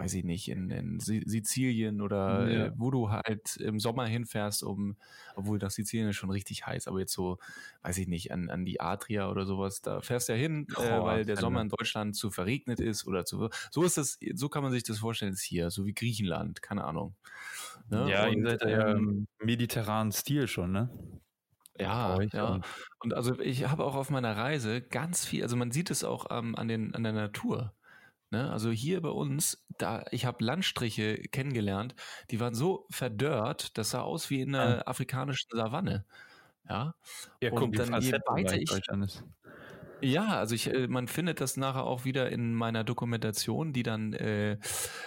[0.00, 2.66] weiß ich nicht, in, in Sizilien oder ja.
[2.66, 4.96] äh, wo du halt im Sommer hinfährst, um,
[5.36, 7.38] obwohl das Sizilien ist schon richtig heiß, aber jetzt so,
[7.82, 10.80] weiß ich nicht, an, an die Adria oder sowas, da fährst du ja hin, oh,
[10.80, 14.48] äh, weil der Sommer in Deutschland zu verregnet ist oder zu, so ist das, so
[14.48, 17.14] kann man sich das vorstellen, ist hier, so wie Griechenland, keine Ahnung.
[17.90, 18.10] Ne?
[18.10, 20.88] Ja, ihr seid ja ähm, im mediterranen Stil schon, ne?
[21.78, 22.60] Ja, ja.
[23.00, 26.26] Und also ich habe auch auf meiner Reise ganz viel, also man sieht es auch
[26.30, 27.74] ähm, an, den, an der Natur.
[28.30, 28.50] Ne?
[28.50, 31.94] Also hier bei uns, da ich habe Landstriche kennengelernt,
[32.30, 34.86] die waren so verdörrt, das sah aus wie in einer ja.
[34.86, 36.04] afrikanischen Savanne.
[36.68, 36.94] Ja,
[37.40, 38.70] ja und dann je weiter ich,
[40.02, 44.12] ja, also ich, äh, man findet das nachher auch wieder in meiner Dokumentation, die dann
[44.12, 44.58] äh,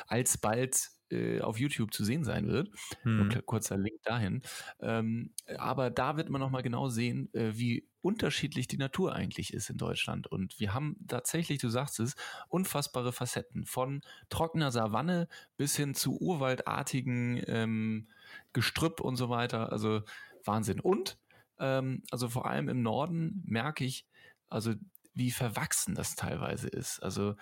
[0.07, 2.69] alsbald äh, auf YouTube zu sehen sein wird.
[3.03, 3.31] Hm.
[3.45, 4.41] Kurzer Link dahin.
[4.81, 9.69] Ähm, aber da wird man nochmal genau sehen, äh, wie unterschiedlich die Natur eigentlich ist
[9.69, 10.27] in Deutschland.
[10.27, 12.15] Und wir haben tatsächlich, du sagst es,
[12.49, 13.65] unfassbare Facetten.
[13.65, 18.07] Von trockener Savanne bis hin zu urwaldartigen ähm,
[18.51, 19.71] Gestrüpp und so weiter.
[19.71, 20.01] Also
[20.43, 20.79] Wahnsinn.
[20.79, 21.17] Und
[21.59, 24.05] ähm, also vor allem im Norden merke ich,
[24.49, 24.73] also
[25.13, 27.01] wie verwachsen das teilweise ist.
[27.01, 27.35] Also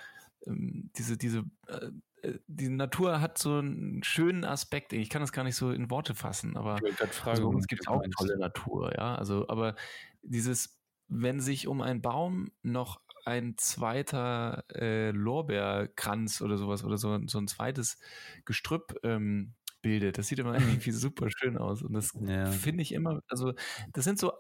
[0.46, 4.94] diese, diese äh, äh, die Natur hat so einen schönen Aspekt.
[4.94, 8.04] Ich kann das gar nicht so in Worte fassen, aber fragen, also, es gibt auch
[8.18, 9.16] tolle Natur, ja.
[9.16, 9.76] Also, aber
[10.22, 17.20] dieses, wenn sich um einen Baum noch ein zweiter äh, Lorbeerkranz oder sowas oder so,
[17.28, 18.00] so ein zweites
[18.46, 21.82] Gestrüpp ähm, bildet, das sieht immer irgendwie super schön aus.
[21.82, 22.48] Und das ja.
[22.48, 23.54] finde ich immer, also
[23.94, 24.34] das sind so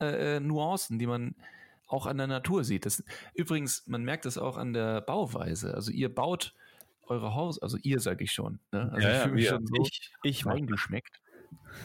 [0.00, 1.34] äh, äh, Nuancen, die man
[1.88, 2.86] auch an der Natur sieht.
[2.86, 3.02] Das,
[3.34, 5.74] übrigens, man merkt das auch an der Bauweise.
[5.74, 6.54] Also ihr baut
[7.06, 8.60] eure Haus, also ihr sage ich schon.
[8.70, 8.90] Ne?
[8.92, 11.20] Also ja, ich fühle mich ja, schon so ich, ich geschmeckt.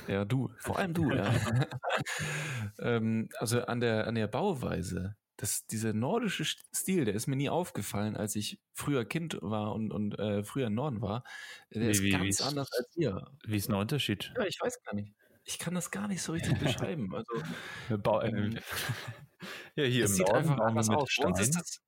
[0.08, 1.34] Ja, du, vor allem du, ja.
[2.80, 7.50] ähm, also an der, an der Bauweise, das, dieser nordische Stil, der ist mir nie
[7.50, 11.24] aufgefallen, als ich früher Kind war und, und äh, früher im Norden war.
[11.74, 13.26] Der wie, ist wie, ganz anders als ihr.
[13.46, 14.34] Wie ist ein Unterschied?
[14.36, 15.14] Ja, ich weiß gar nicht.
[15.46, 17.14] Ich kann das gar nicht so richtig beschreiben.
[17.14, 18.58] Also, Bau, ähm,
[19.76, 21.18] ja, hier im Norden einfach anders aus.
[21.20, 21.82] Uns ist das,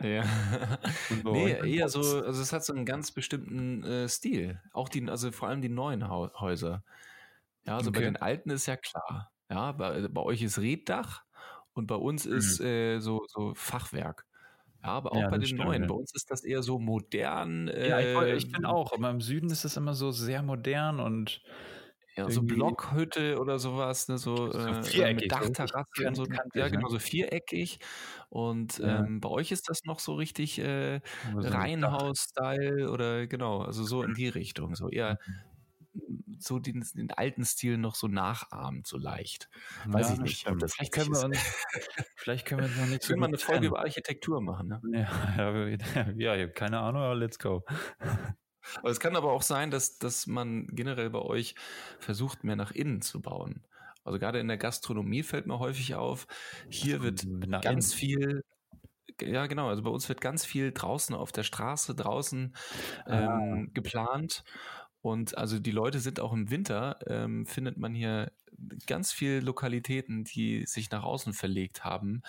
[0.00, 0.24] ja.
[1.24, 4.60] nee, eher so, also es hat so einen ganz bestimmten äh, Stil.
[4.72, 6.82] Auch die, also vor allem die neuen ha Häuser.
[7.64, 8.00] Ja, also okay.
[8.00, 9.30] bei den alten ist ja klar.
[9.50, 11.22] Ja, bei, bei euch ist Reddach
[11.74, 12.66] und bei uns ist mhm.
[12.66, 14.26] äh, so, so Fachwerk.
[14.82, 15.82] Ja, aber auch ja, bei den stimmt, neuen.
[15.82, 15.88] Ja.
[15.88, 17.68] Bei uns ist das eher so modern.
[17.68, 18.92] Äh, ja, ich, ich bin auch.
[18.92, 21.40] Aber im Süden ist das immer so sehr modern und
[22.16, 26.26] ja, so Blockhütte oder sowas, ne, so, so äh, viereckig, mit Dachterrasse und so.
[26.54, 26.90] Ja, genau, ne?
[26.90, 27.80] so viereckig.
[28.28, 29.00] Und ja.
[29.00, 31.00] ähm, bei euch ist das noch so richtig äh,
[31.34, 34.76] Reihenhaus-Style oder genau, also so in die Richtung.
[34.76, 35.18] So eher
[35.92, 36.36] mhm.
[36.38, 39.48] so den, den, alten Stil noch so nachahmen, so leicht.
[39.86, 40.48] Weiß ja, ich nicht.
[40.48, 41.38] Ob das vielleicht, können wir uns,
[42.16, 44.80] vielleicht können wir uns noch nicht Können wir eine Folge über Architektur machen, ne?
[45.36, 45.50] Ja,
[46.16, 47.64] ja, ja, keine Ahnung, aber let's go.
[48.78, 51.54] Aber es kann aber auch sein, dass, dass man generell bei euch
[51.98, 53.64] versucht, mehr nach innen zu bauen.
[54.04, 56.26] Also gerade in der Gastronomie fällt mir häufig auf,
[56.68, 57.26] hier wird
[57.62, 57.98] ganz innen.
[57.98, 58.44] viel
[59.20, 59.68] ja, genau.
[59.68, 62.54] Also bei uns wird ganz viel draußen auf der Straße draußen
[63.06, 63.38] ah.
[63.38, 64.44] ähm, geplant.
[65.04, 68.32] Und also die Leute sind auch im Winter, ähm, findet man hier
[68.86, 72.22] ganz viele Lokalitäten, die sich nach außen verlegt haben,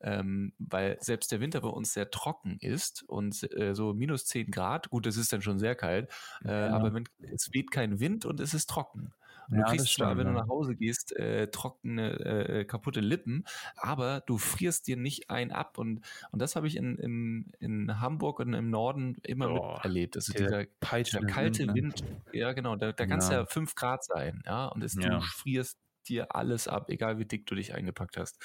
[0.00, 4.52] ähm, weil selbst der Winter bei uns sehr trocken ist und äh, so minus 10
[4.52, 6.08] Grad, gut, das ist dann schon sehr kalt,
[6.44, 6.70] äh, ja.
[6.70, 9.12] aber wenn, es weht kein Wind und es ist trocken.
[9.50, 13.44] Und ja, du kriegst zwar, wenn du nach Hause gehst, äh, trockene, äh, kaputte Lippen,
[13.76, 15.78] aber du frierst dir nicht ein ab.
[15.78, 20.16] Und, und das habe ich in, in, in Hamburg und im Norden immer oh, miterlebt.
[20.16, 21.74] Ist dieser, dieser kalte Wind.
[21.74, 22.04] Wind.
[22.32, 22.76] Ja, genau.
[22.76, 23.40] Da, da kann es ja.
[23.40, 24.66] ja fünf Grad sein, ja.
[24.66, 25.18] Und es, ja.
[25.18, 28.38] du frierst dir alles ab, egal wie dick du dich eingepackt hast.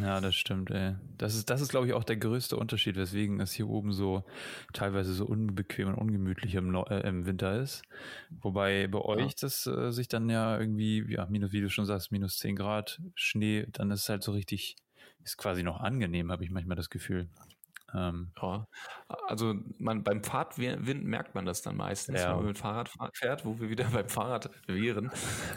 [0.00, 0.96] Ja, das stimmt, ey.
[1.18, 4.24] Das ist, das ist, glaube ich, auch der größte Unterschied, weswegen es hier oben so
[4.72, 7.82] teilweise so unbequem und ungemütlich im, äh, im Winter ist.
[8.30, 9.36] Wobei bei euch ja.
[9.40, 13.00] das äh, sich dann ja irgendwie, ja, minus, wie du schon sagst, minus 10 Grad
[13.14, 14.76] Schnee, dann ist es halt so richtig,
[15.22, 17.28] ist quasi noch angenehm, habe ich manchmal das Gefühl.
[17.94, 18.66] Ähm, ja,
[19.28, 22.30] also man, beim Fahrtwind merkt man das dann meistens, ja.
[22.30, 25.10] wenn man mit Fahrrad fährt, wo wir wieder beim Fahrrad wären.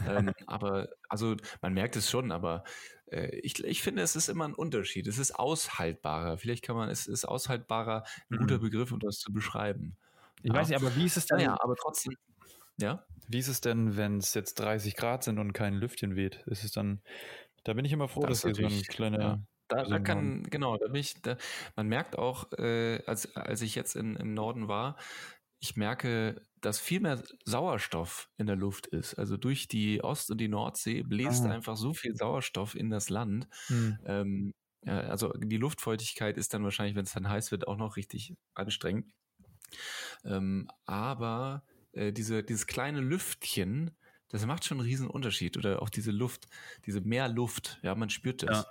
[0.08, 2.64] ähm, aber also man merkt es schon, aber
[3.12, 5.08] äh, ich, ich finde, es ist immer ein Unterschied.
[5.08, 6.38] Es ist aushaltbarer.
[6.38, 8.62] Vielleicht kann man, es ist aushaltbarer, ein guter mhm.
[8.62, 9.98] Begriff, um das zu beschreiben.
[10.44, 10.56] Ich ja.
[10.56, 11.40] weiß nicht, aber wie ist es denn?
[11.40, 12.16] Ja, aber trotzdem.
[12.80, 13.04] Ja.
[13.28, 16.44] Wie ist es denn, wenn es jetzt 30 Grad sind und kein Lüftchen weht?
[16.46, 17.02] Ist es dann,
[17.64, 20.78] da bin ich immer froh, das dass hier so ein kleiner Da, da kann, genau,
[20.78, 21.38] da bin ich, da,
[21.76, 24.96] man merkt auch, äh, als, als ich jetzt in, im Norden war,
[25.60, 29.16] ich merke, dass viel mehr Sauerstoff in der Luft ist.
[29.16, 31.50] Also durch die Ost- und die Nordsee bläst ah.
[31.50, 33.48] einfach so viel Sauerstoff in das Land.
[33.68, 33.98] Hm.
[34.06, 34.54] Ähm,
[34.86, 38.36] ja, also die Luftfeuchtigkeit ist dann wahrscheinlich, wenn es dann heiß wird, auch noch richtig
[38.54, 39.12] anstrengend.
[40.24, 43.98] Ähm, aber äh, diese, dieses kleine Lüftchen,
[44.30, 45.58] das macht schon einen riesen Unterschied.
[45.58, 46.48] Oder auch diese Luft,
[46.86, 48.66] diese Meerluft, ja, man spürt das.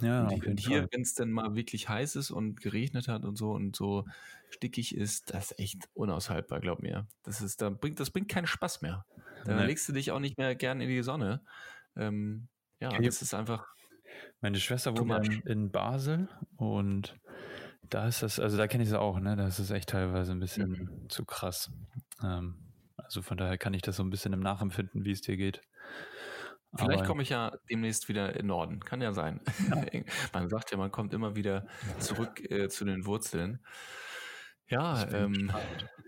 [0.00, 3.24] Ja, ja und, und hier, wenn es dann mal wirklich heiß ist und geregnet hat
[3.24, 4.06] und so und so
[4.50, 7.06] stickig ist, das ist echt unaushaltbar, glaub mir.
[7.22, 9.04] Das ist, da bringt, das bringt keinen Spaß mehr.
[9.44, 9.66] Da nee.
[9.66, 11.42] legst du dich auch nicht mehr gern in die Sonne.
[11.96, 12.48] Ähm,
[12.80, 13.04] ja, okay.
[13.04, 13.66] das ist einfach.
[14.40, 17.18] Meine Schwester wohnt in, in Basel und
[17.88, 19.36] da ist das, also da kenne ich es auch, ne?
[19.36, 21.08] Da ist es echt teilweise ein bisschen mhm.
[21.08, 21.70] zu krass.
[22.22, 22.71] Ähm,
[23.12, 25.60] also von daher kann ich das so ein bisschen im Nachempfinden, wie es dir geht.
[26.74, 28.80] Vielleicht komme ich ja demnächst wieder in Norden.
[28.80, 29.42] Kann ja sein.
[29.68, 29.84] Ja.
[30.32, 31.66] man sagt ja, man kommt immer wieder
[31.98, 33.62] zurück äh, zu den Wurzeln.
[34.66, 35.52] Ja, ähm,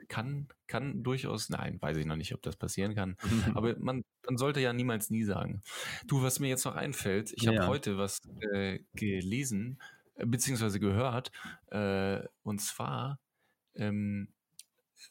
[0.08, 3.18] kann, kann durchaus, nein, weiß ich noch nicht, ob das passieren kann.
[3.54, 5.62] Aber man, man sollte ja niemals nie sagen.
[6.06, 8.22] Du, was mir jetzt noch einfällt, ich habe heute was
[8.54, 9.78] äh, gelesen,
[10.14, 11.30] äh, beziehungsweise gehört,
[11.70, 13.20] äh, und zwar,
[13.74, 14.33] ähm,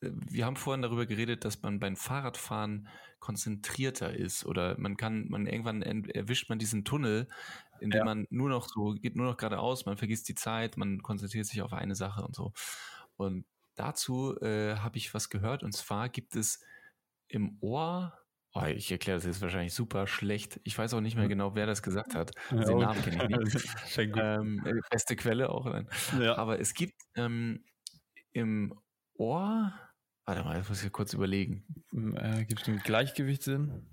[0.01, 2.87] wir haben vorhin darüber geredet, dass man beim Fahrradfahren
[3.19, 7.27] konzentrierter ist oder man kann, man irgendwann erwischt man diesen Tunnel,
[7.79, 8.05] in dem ja.
[8.05, 11.61] man nur noch so, geht nur noch geradeaus, man vergisst die Zeit, man konzentriert sich
[11.61, 12.51] auf eine Sache und so.
[13.15, 16.61] Und dazu äh, habe ich was gehört und zwar gibt es
[17.29, 18.13] im Ohr,
[18.53, 21.29] oh, ich erkläre das jetzt wahrscheinlich super schlecht, ich weiß auch nicht mehr hm.
[21.29, 22.31] genau, wer das gesagt hat.
[22.51, 23.97] Ja, Den Namen kenne ich nicht.
[24.17, 25.65] ähm, äh, beste Quelle auch.
[26.19, 26.37] Ja.
[26.37, 27.63] Aber es gibt ähm,
[28.33, 28.73] im
[29.15, 29.73] Ohr,
[30.25, 31.65] warte mal, jetzt muss ich kurz überlegen.
[32.15, 33.85] Äh, gibt es einen Gleichgewichtssinn?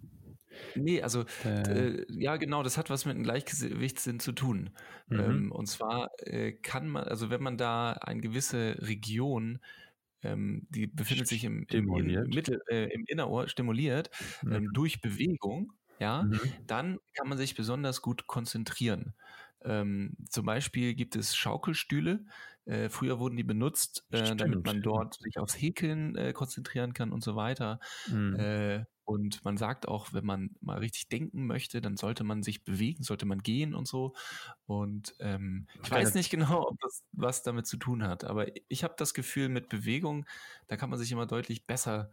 [0.75, 2.05] Nee, also äh.
[2.13, 4.71] ja, genau, das hat was mit einem Gleichgewichtssinn zu tun.
[5.09, 5.21] Mhm.
[5.21, 9.61] Ähm, und zwar äh, kann man, also wenn man da eine gewisse Region
[10.23, 14.11] ähm, die befindet sich im, im, im, Mittel, äh, im Innerohr, stimuliert
[14.43, 14.53] mhm.
[14.53, 16.41] ähm, durch Bewegung, ja, mhm.
[16.67, 19.15] dann kann man sich besonders gut konzentrieren.
[19.63, 22.25] Ähm, zum Beispiel gibt es Schaukelstühle.
[22.71, 27.11] Äh, früher wurden die benutzt, äh, damit man dort sich aufs Häkeln äh, konzentrieren kann
[27.11, 27.81] und so weiter.
[28.07, 28.37] Mhm.
[28.39, 32.63] Äh, und man sagt auch, wenn man mal richtig denken möchte, dann sollte man sich
[32.63, 34.15] bewegen, sollte man gehen und so.
[34.67, 38.85] Und ähm, ich weiß nicht genau, ob das was damit zu tun hat, aber ich
[38.85, 40.27] habe das Gefühl, mit Bewegung,
[40.69, 42.13] da kann man sich immer deutlich besser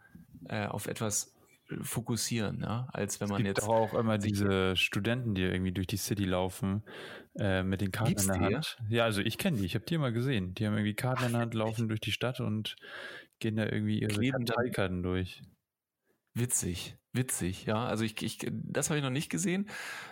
[0.50, 1.37] äh, auf etwas
[1.82, 3.68] fokussieren, ja, als wenn man es gibt jetzt.
[3.68, 6.84] auch immer diese Studenten, die irgendwie durch die City laufen
[7.38, 8.78] äh, mit den Karten in der Hand.
[8.90, 10.54] Ja, also ich kenne die, ich habe die immer gesehen.
[10.54, 12.76] Die haben irgendwie Karten in der Hand, laufen durch die Stadt und
[13.40, 15.42] gehen da irgendwie ihre Karteikarten durch.
[16.34, 17.86] Witzig, witzig, ja.
[17.86, 19.70] Also ich, ich das habe ich noch nicht gesehen,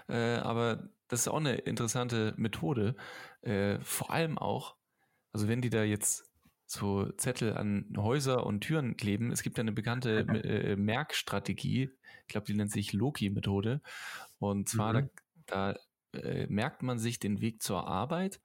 [0.10, 2.96] äh, aber das ist auch eine interessante Methode.
[3.41, 4.76] Äh, vor allem auch,
[5.32, 6.30] also wenn die da jetzt
[6.65, 11.89] so Zettel an Häuser und Türen kleben, es gibt ja eine bekannte äh, Merkstrategie,
[12.21, 13.82] ich glaube, die nennt sich Loki-Methode.
[14.39, 15.10] Und zwar, mhm.
[15.45, 15.75] da,
[16.13, 18.41] da äh, merkt man sich den Weg zur Arbeit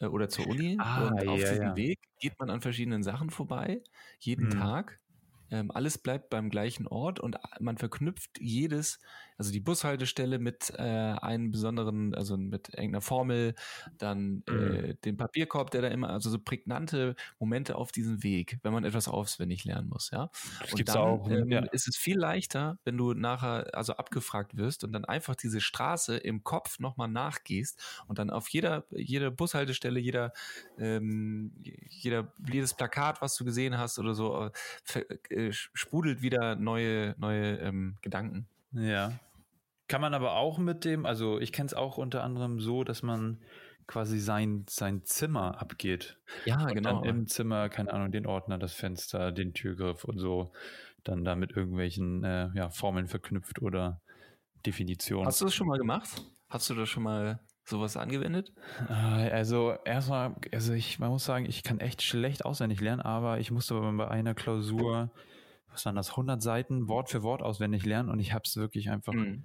[0.00, 1.76] äh, oder zur Uni ah, und auf ja, diesem ja.
[1.76, 3.82] Weg geht man an verschiedenen Sachen vorbei,
[4.18, 4.50] jeden mhm.
[4.50, 5.00] Tag
[5.50, 9.00] ähm, alles bleibt beim gleichen Ort und man verknüpft jedes,
[9.38, 13.54] also die Bushaltestelle mit äh, einem besonderen, also mit irgendeiner Formel,
[13.98, 14.74] dann äh, mhm.
[14.74, 18.84] äh, den Papierkorb, der da immer, also so prägnante Momente auf diesem Weg, wenn man
[18.84, 20.30] etwas auswendig lernen muss, ja.
[20.60, 21.60] Das und dann auch, ähm, ja.
[21.72, 26.16] ist es viel leichter, wenn du nachher also abgefragt wirst und dann einfach diese Straße
[26.16, 30.32] im Kopf nochmal nachgehst und dann auf jeder, jeder Bushaltestelle, jeder,
[30.78, 31.52] ähm,
[31.88, 34.50] jeder, jedes Plakat, was du gesehen hast oder so,
[34.94, 35.00] äh,
[35.34, 38.46] äh, sprudelt wieder neue, neue ähm, Gedanken.
[38.72, 39.12] Ja.
[39.88, 43.02] Kann man aber auch mit dem, also ich kenne es auch unter anderem so, dass
[43.02, 43.40] man
[43.86, 46.18] quasi sein, sein Zimmer abgeht.
[46.44, 47.02] Ja, und genau.
[47.02, 50.52] Dann im Zimmer, keine Ahnung, den Ordner, das Fenster, den Türgriff und so,
[51.04, 54.00] dann da mit irgendwelchen äh, ja, Formeln verknüpft oder
[54.64, 55.24] Definition.
[55.24, 56.08] Hast du das schon mal gemacht?
[56.48, 58.52] Hast du das schon mal sowas angewendet?
[58.88, 63.38] Äh, also erstmal, also ich, man muss sagen, ich kann echt schlecht auswendig lernen, aber
[63.38, 65.10] ich musste bei einer Klausur,
[65.70, 68.90] was waren das, 100 Seiten Wort für Wort auswendig lernen und ich habe es wirklich
[68.90, 69.44] einfach, mhm.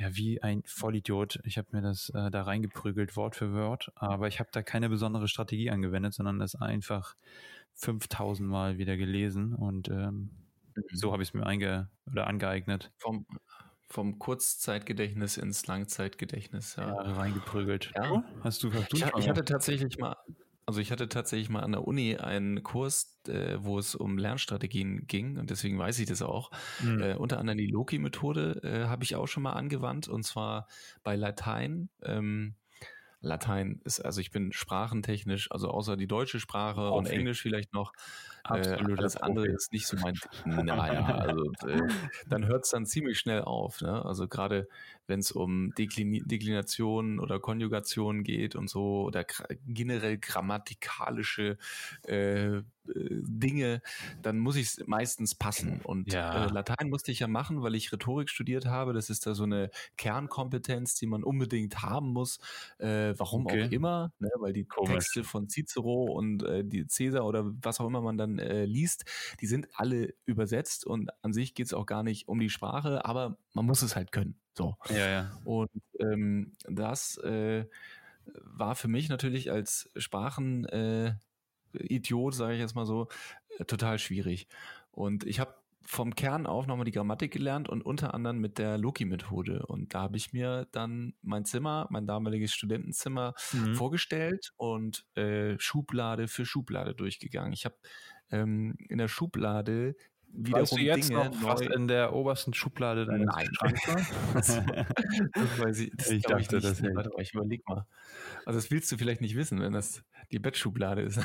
[0.00, 1.40] Ja, wie ein Vollidiot.
[1.44, 4.88] Ich habe mir das äh, da reingeprügelt, Wort für Wort, aber ich habe da keine
[4.88, 7.14] besondere Strategie angewendet, sondern das einfach
[7.74, 10.30] 5000 Mal wieder gelesen und ähm,
[10.74, 10.82] mhm.
[10.92, 12.90] so habe ich es mir einge oder angeeignet.
[12.96, 13.26] Vom,
[13.88, 16.76] vom Kurzzeitgedächtnis ins Langzeitgedächtnis.
[16.76, 17.92] Ja, ja reingeprügelt.
[17.94, 18.24] Ja.
[18.42, 20.16] Hast du, hast du ich, ich hatte tatsächlich mal,
[20.70, 25.08] also ich hatte tatsächlich mal an der Uni einen Kurs, äh, wo es um Lernstrategien
[25.08, 26.52] ging und deswegen weiß ich das auch.
[26.80, 27.02] Mhm.
[27.02, 30.68] Äh, unter anderem die Loki-Methode äh, habe ich auch schon mal angewandt und zwar
[31.02, 31.88] bei Latein.
[32.04, 32.54] Ähm,
[33.20, 36.98] Latein ist, also ich bin sprachentechnisch, also außer die deutsche Sprache Profi.
[36.98, 37.92] und Englisch vielleicht noch,
[38.44, 40.18] Absolut, äh, alles andere ist nicht so mein.
[40.46, 41.82] naja, also äh,
[42.28, 43.80] dann hört es dann ziemlich schnell auf.
[43.82, 44.04] Ne?
[44.04, 44.68] Also gerade
[45.06, 49.24] wenn es um Deklin Deklinationen oder Konjugationen geht und so oder
[49.66, 51.58] generell grammatikalische
[52.06, 52.62] äh,
[52.94, 53.82] Dinge,
[54.22, 55.80] dann muss ich es meistens passen.
[55.82, 56.46] Und ja.
[56.46, 58.92] äh, Latein musste ich ja machen, weil ich Rhetorik studiert habe.
[58.92, 62.38] Das ist da so eine Kernkompetenz, die man unbedingt haben muss.
[62.78, 63.64] Äh, warum okay.
[63.64, 64.30] auch immer, ne?
[64.38, 64.94] weil die Komisch.
[64.94, 69.04] Texte von Cicero und äh, die Caesar oder was auch immer man dann äh, liest,
[69.40, 73.04] die sind alle übersetzt und an sich geht es auch gar nicht um die Sprache,
[73.04, 74.36] aber man muss es halt können.
[74.54, 74.76] So.
[74.88, 75.40] Ja, ja.
[75.44, 77.64] Und ähm, das äh,
[78.34, 81.14] war für mich natürlich als Sprachen äh,
[81.72, 83.08] Idiot, sage ich jetzt mal so,
[83.58, 84.48] äh, total schwierig.
[84.90, 88.78] Und ich habe vom Kern auf nochmal die Grammatik gelernt und unter anderem mit der
[88.78, 89.66] Loki-Methode.
[89.66, 93.74] Und da habe ich mir dann mein Zimmer, mein damaliges Studentenzimmer mhm.
[93.74, 97.52] vorgestellt und äh, Schublade für Schublade durchgegangen.
[97.52, 97.76] Ich habe
[98.30, 99.96] ähm, in der Schublade
[100.32, 103.48] wiederum weißt du jetzt Dinge noch, was in der obersten Schublade deines Nein.
[103.52, 103.86] Schranks
[105.58, 107.86] weiß ich, ich dachte, ich das Warte mal, ich überleg mal.
[108.44, 111.18] Also das willst du vielleicht nicht wissen, wenn das die Bettschublade ist.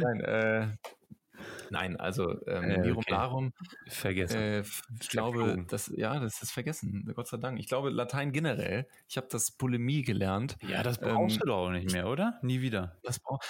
[0.00, 0.68] Nein, äh,
[1.70, 3.10] Nein, also ähm, äh, Lirum okay.
[3.10, 3.52] Larum.
[3.88, 4.38] Vergessen.
[4.38, 4.60] Äh,
[5.00, 7.10] ich glaube, das, ja, das ist vergessen.
[7.14, 7.58] Gott sei Dank.
[7.58, 8.86] Ich glaube, Latein generell.
[9.08, 10.56] Ich habe das Polemie gelernt.
[10.68, 12.38] Ja, das brauchst ähm, du doch auch nicht mehr, oder?
[12.42, 12.98] Nie wieder.
[13.02, 13.40] Das brauch,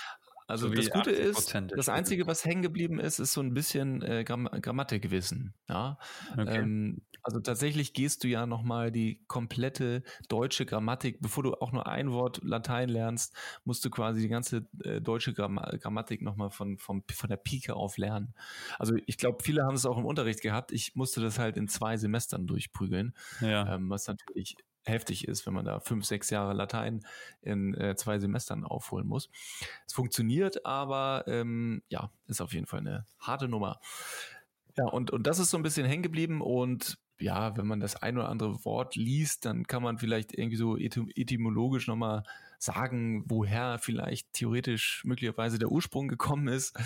[0.53, 4.03] also so das Gute ist, das Einzige, was hängen geblieben ist, ist so ein bisschen
[4.03, 5.55] äh, Gramm Grammatikwissen.
[5.67, 5.99] Ja?
[6.33, 6.59] Okay.
[6.59, 11.87] Ähm, also tatsächlich gehst du ja nochmal die komplette deutsche Grammatik, bevor du auch nur
[11.87, 13.35] ein Wort Latein lernst,
[13.65, 17.75] musst du quasi die ganze äh, deutsche Gramm Grammatik nochmal von, von, von der Pike
[17.75, 18.35] auf lernen.
[18.79, 20.71] Also ich glaube, viele haben es auch im Unterricht gehabt.
[20.71, 23.77] Ich musste das halt in zwei Semestern durchprügeln, ja.
[23.77, 27.05] ähm, was natürlich heftig ist, wenn man da fünf, sechs Jahre Latein
[27.41, 29.31] in äh, zwei Semestern aufholen muss.
[29.87, 33.81] Es funktioniert, aber ähm, ja, ist auf jeden Fall eine harte Nummer.
[34.77, 37.97] Ja, und, und das ist so ein bisschen hängen geblieben und ja, wenn man das
[37.97, 42.25] ein oder andere Wort liest, dann kann man vielleicht irgendwie so etymologisch nochmal
[42.59, 46.77] sagen, woher vielleicht theoretisch möglicherweise der Ursprung gekommen ist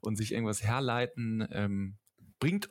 [0.00, 1.46] und sich irgendwas herleiten.
[1.52, 1.96] Ähm,
[2.40, 2.70] bringt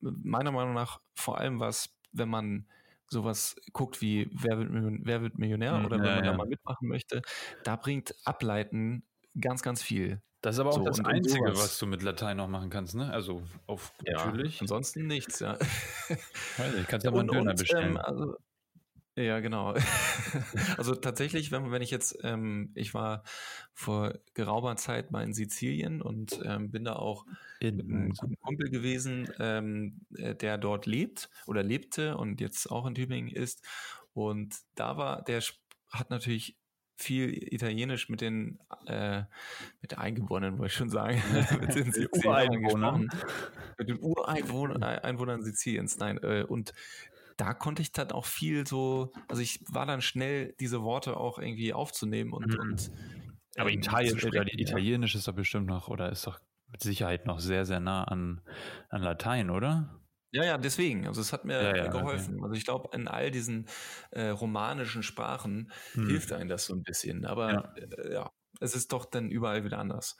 [0.00, 2.66] meiner Meinung nach vor allem was, wenn man
[3.10, 6.30] sowas guckt wie Wer wird, Millionär, Wer wird Millionär oder ja, wenn man ja.
[6.30, 7.22] da mal mitmachen möchte,
[7.64, 9.04] da bringt Ableiten
[9.40, 10.22] ganz, ganz viel.
[10.40, 13.12] Das ist aber auch so, das Einzige, was du mit Latein noch machen kannst, ne?
[13.12, 14.60] Also auf ja, natürlich.
[14.60, 15.58] Ansonsten nichts, ja.
[15.58, 17.90] Weiß nicht, kannst ja mal einen Döner bestellen.
[17.90, 18.36] Ähm, also,
[19.22, 19.74] ja, genau.
[20.76, 23.24] also tatsächlich, wenn, wenn ich jetzt, ähm, ich war
[23.74, 27.26] vor geraumer Zeit mal in Sizilien und ähm, bin da auch
[27.58, 32.70] in, mit einem guten Kumpel gewesen, ähm, äh, der dort lebt oder lebte und jetzt
[32.70, 33.66] auch in Tübingen ist.
[34.14, 35.42] Und da war, der
[35.90, 36.56] hat natürlich
[36.94, 39.22] viel Italienisch mit den äh,
[39.80, 41.22] mit der Eingeborenen, wollte ich schon sagen,
[41.60, 41.92] mit den
[42.24, 43.08] Ureinwohnern,
[43.78, 46.72] mit den Ureinwohnern Siziliens, nein, äh, und
[47.38, 51.38] da konnte ich dann auch viel so, also ich war dann schnell, diese Worte auch
[51.38, 52.60] irgendwie aufzunehmen und, mhm.
[52.60, 52.90] und
[53.56, 55.18] aber ähm, Italien, sprechen, Italienisch ja.
[55.18, 58.42] ist doch bestimmt noch, oder ist doch mit Sicherheit noch sehr, sehr nah an,
[58.90, 60.00] an Latein, oder?
[60.30, 61.06] Ja, ja, deswegen.
[61.06, 62.34] Also es hat mir ja, ja, geholfen.
[62.34, 62.44] Okay.
[62.44, 63.66] Also ich glaube, in all diesen
[64.10, 66.08] äh, romanischen Sprachen hm.
[66.08, 67.24] hilft einem das so ein bisschen.
[67.24, 67.74] Aber ja.
[67.76, 70.16] Äh, ja, es ist doch dann überall wieder anders.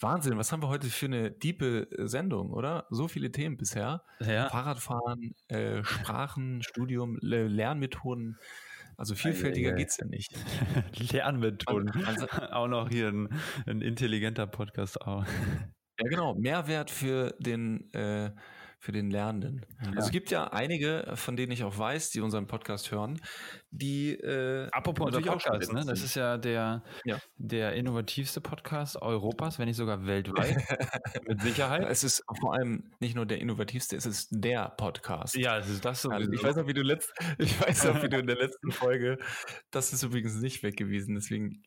[0.00, 2.86] Wahnsinn, was haben wir heute für eine diepe äh, Sendung, oder?
[2.90, 4.02] So viele Themen bisher.
[4.20, 4.48] Ja.
[4.48, 8.38] Fahrradfahren, äh, Sprachen, Studium, Lernmethoden.
[8.96, 10.32] Also vielfältiger geht es ja nicht.
[11.12, 12.04] Lernmethoden.
[12.04, 13.28] Also, auch noch hier ein,
[13.66, 15.00] ein intelligenter Podcast.
[15.00, 15.24] Auch.
[16.00, 16.34] Ja, genau.
[16.34, 18.32] Mehrwert für den äh,
[18.78, 19.66] für den Lernenden.
[19.82, 19.88] Ja.
[19.90, 23.20] Also es gibt ja einige, von denen ich auch weiß, die unseren Podcast hören,
[23.70, 25.84] die äh, Apropos unser Podcast, ne?
[25.84, 27.18] Das ist ja der, ja.
[27.36, 30.56] der innovativste Podcast Europas, wenn nicht sogar weltweit.
[31.26, 31.86] mit Sicherheit.
[31.88, 35.36] Es ist vor allem nicht nur der innovativste, es ist der Podcast.
[35.36, 36.10] Ja, es ist das so.
[36.10, 38.70] Also ich weiß noch, wie du letzt, ich weiß noch, wie du in der letzten
[38.70, 39.18] Folge,
[39.72, 41.64] das ist übrigens nicht weg gewesen, deswegen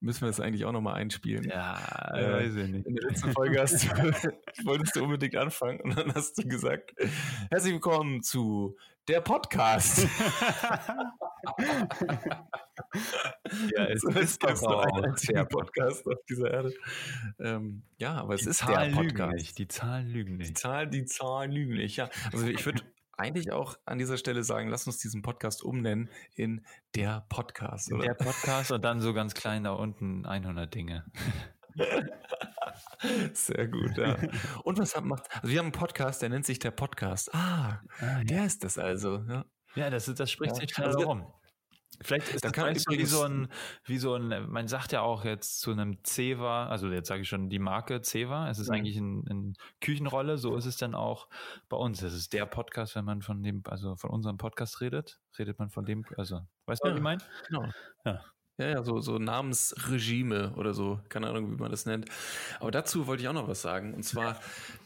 [0.00, 1.44] müssen wir das eigentlich auch nochmal einspielen.
[1.44, 2.86] Ja, äh, weiß ich nicht.
[2.86, 3.88] In der letzten Folge hast du,
[4.64, 6.94] wolltest du unbedingt anfangen und dann hast du gesagt,
[7.50, 8.76] herzlich willkommen zu
[9.08, 10.06] der Podcast.
[13.76, 16.72] ja, es ist doch ein der Podcast auf dieser Erde.
[17.40, 19.34] Ähm, ja, aber es die ist Zahlen der Podcast.
[19.34, 19.58] Nicht.
[19.58, 20.50] Die Zahlen lügen nicht.
[20.50, 21.96] Die Zahlen, die Zahlen lügen nicht.
[21.96, 22.82] Ja, also ich würde
[23.16, 27.92] eigentlich auch an dieser Stelle sagen, lass uns diesen Podcast umnennen in der Podcast.
[27.92, 28.06] Oder?
[28.06, 31.04] Der Podcast und dann so ganz klein da unten 100 Dinge.
[33.32, 34.16] Sehr gut, ja.
[34.64, 37.34] Und was macht, also wir haben einen Podcast, der nennt sich der Podcast.
[37.34, 38.44] Ah, ah der ja.
[38.44, 39.24] ist das also.
[39.28, 39.44] Ja,
[39.74, 40.60] ja das, das spricht ja.
[40.60, 41.26] sich schnell also, rum.
[42.02, 43.48] Vielleicht ist das kann wie so ein,
[43.84, 47.28] wie so ein, man sagt ja auch jetzt zu einem Ceva, also jetzt sage ich
[47.28, 48.74] schon die Marke Ceva, es ist mhm.
[48.74, 51.28] eigentlich eine ein Küchenrolle, so ist es dann auch
[51.68, 52.02] bei uns.
[52.02, 55.70] Es ist der Podcast, wenn man von dem, also von unserem Podcast redet, redet man
[55.70, 57.22] von dem, also, weißt du, ja, was ich meine?
[57.48, 57.64] Genau.
[58.04, 58.20] Ja.
[58.58, 62.08] Ja, ja, so, so Namensregime oder so, keine Ahnung, wie man das nennt.
[62.60, 63.94] Aber dazu wollte ich auch noch was sagen.
[63.94, 64.38] Und zwar,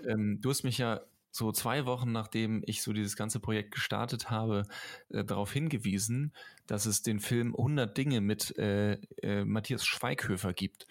[0.07, 1.01] ähm, du hast mich ja
[1.37, 4.65] so zwei Wochen nachdem ich so dieses ganze Projekt gestartet habe,
[5.11, 6.33] äh, darauf hingewiesen,
[6.67, 10.87] dass es den Film 100 Dinge mit äh, äh, Matthias Schweighöfer gibt.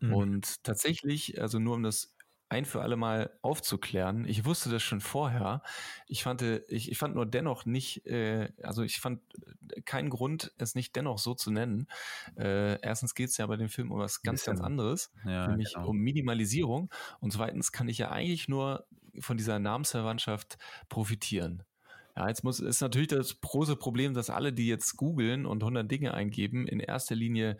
[0.00, 0.14] Mhm.
[0.14, 2.14] Und tatsächlich, also nur um das
[2.50, 4.24] ein für alle Mal aufzuklären.
[4.26, 5.62] Ich wusste das schon vorher.
[6.08, 9.20] Ich fand, ich, ich fand nur dennoch nicht, äh, also ich fand
[9.84, 11.86] keinen Grund, es nicht dennoch so zu nennen.
[12.36, 15.74] Äh, erstens geht es ja bei dem Film um was ganz, ganz anderes, ja, nämlich
[15.74, 15.88] genau.
[15.88, 16.92] um Minimalisierung.
[17.20, 18.84] Und zweitens kann ich ja eigentlich nur
[19.18, 20.58] von dieser Namensverwandtschaft
[20.88, 21.62] profitieren.
[22.16, 25.90] Ja, jetzt muss, ist natürlich das große Problem, dass alle, die jetzt googeln und 100
[25.90, 27.56] Dinge eingeben, in erster Linie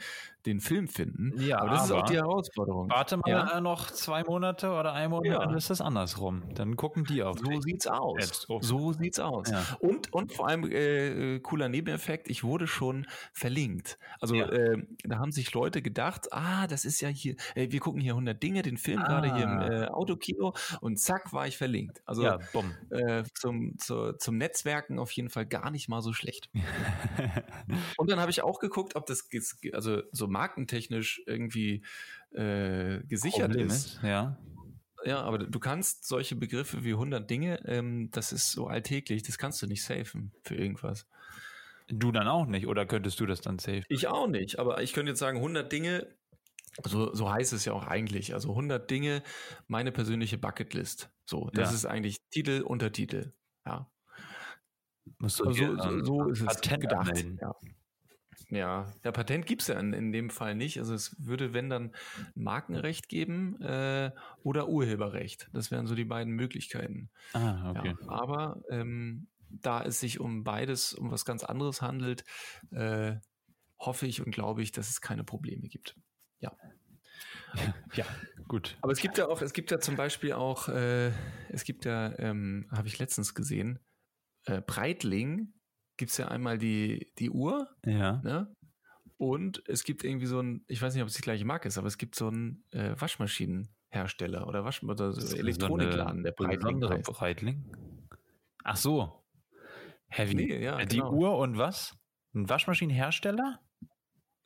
[0.47, 1.35] den Film finden.
[1.41, 2.91] Ja, aber das aber ist auch die Herausforderung.
[2.91, 3.61] Warte mal ja.
[3.61, 5.39] noch zwei Monate oder ein Monat, ja.
[5.41, 6.43] dann ist das andersrum.
[6.55, 7.39] Dann gucken die auf.
[7.39, 7.63] So dich.
[7.63, 8.47] sieht's aus.
[8.61, 9.51] So sieht's aus.
[9.51, 9.65] Ja.
[9.81, 13.99] Und, und vor allem äh, cooler Nebeneffekt, ich wurde schon verlinkt.
[14.21, 18.01] Also äh, da haben sich Leute gedacht, ah, das ist ja hier, äh, wir gucken
[18.01, 19.07] hier 100 Dinge, den Film ah.
[19.07, 19.69] gerade hier im ah.
[19.69, 22.03] äh, Autokino und zack war ich verlinkt.
[22.07, 22.39] Also ja,
[22.91, 26.51] äh, zum, zu, zum Netzwerken auf jeden Fall gar nicht mal so schlecht.
[27.97, 29.29] und dann habe ich auch geguckt, ob das,
[29.73, 31.83] also so markentechnisch irgendwie
[32.33, 34.01] äh, gesichert Problem ist.
[34.03, 34.37] Ja.
[35.05, 39.39] Ja, aber du kannst solche Begriffe wie 100 Dinge, ähm, das ist so alltäglich, das
[39.39, 41.07] kannst du nicht safen für irgendwas.
[41.89, 43.85] Du dann auch nicht, oder könntest du das dann safen?
[43.89, 46.07] Ich auch nicht, aber ich könnte jetzt sagen, 100 Dinge,
[46.85, 49.23] so, so heißt es ja auch eigentlich, also 100 Dinge,
[49.69, 51.11] meine persönliche Bucketlist.
[51.25, 51.77] So, das ja.
[51.77, 53.33] ist eigentlich Titel, Untertitel,
[53.67, 53.91] ja.
[55.19, 57.25] Musst du also, so, so ist es gedacht.
[57.41, 57.55] Ja.
[58.51, 60.79] Ja, ja Patent gibt es ja in, in, dem Fall nicht.
[60.79, 61.95] Also es würde, wenn dann
[62.35, 65.49] Markenrecht geben äh, oder Urheberrecht.
[65.53, 67.11] Das wären so die beiden Möglichkeiten.
[67.33, 67.95] Ah, okay.
[68.01, 72.25] Ja, aber ähm, da es sich um beides, um was ganz anderes handelt,
[72.73, 73.17] äh,
[73.79, 75.97] hoffe ich und glaube ich, dass es keine Probleme gibt.
[76.41, 76.53] Ja.
[77.95, 78.05] Ja,
[78.47, 78.79] gut.
[78.81, 81.11] Aber es gibt ja auch, es gibt ja zum Beispiel auch, äh,
[81.49, 83.81] es gibt ja, ähm, habe ich letztens gesehen,
[84.45, 85.53] äh, Breitling
[85.97, 87.69] gibt es ja einmal die, die Uhr.
[87.85, 88.21] Ja.
[88.23, 88.55] Ne?
[89.19, 91.77] Und es gibt irgendwie so ein, ich weiß nicht, ob es die gleiche Marke ist,
[91.77, 96.81] aber es gibt so einen äh, Waschmaschinenhersteller oder, Wasch oder so Elektronikladen, der Breitling.
[97.03, 97.65] Breitling?
[98.65, 99.23] Ach so.
[100.09, 100.35] Heavy.
[100.35, 101.13] Nee, ja, die genau.
[101.13, 101.97] Uhr und was?
[102.35, 103.61] Ein Waschmaschinenhersteller?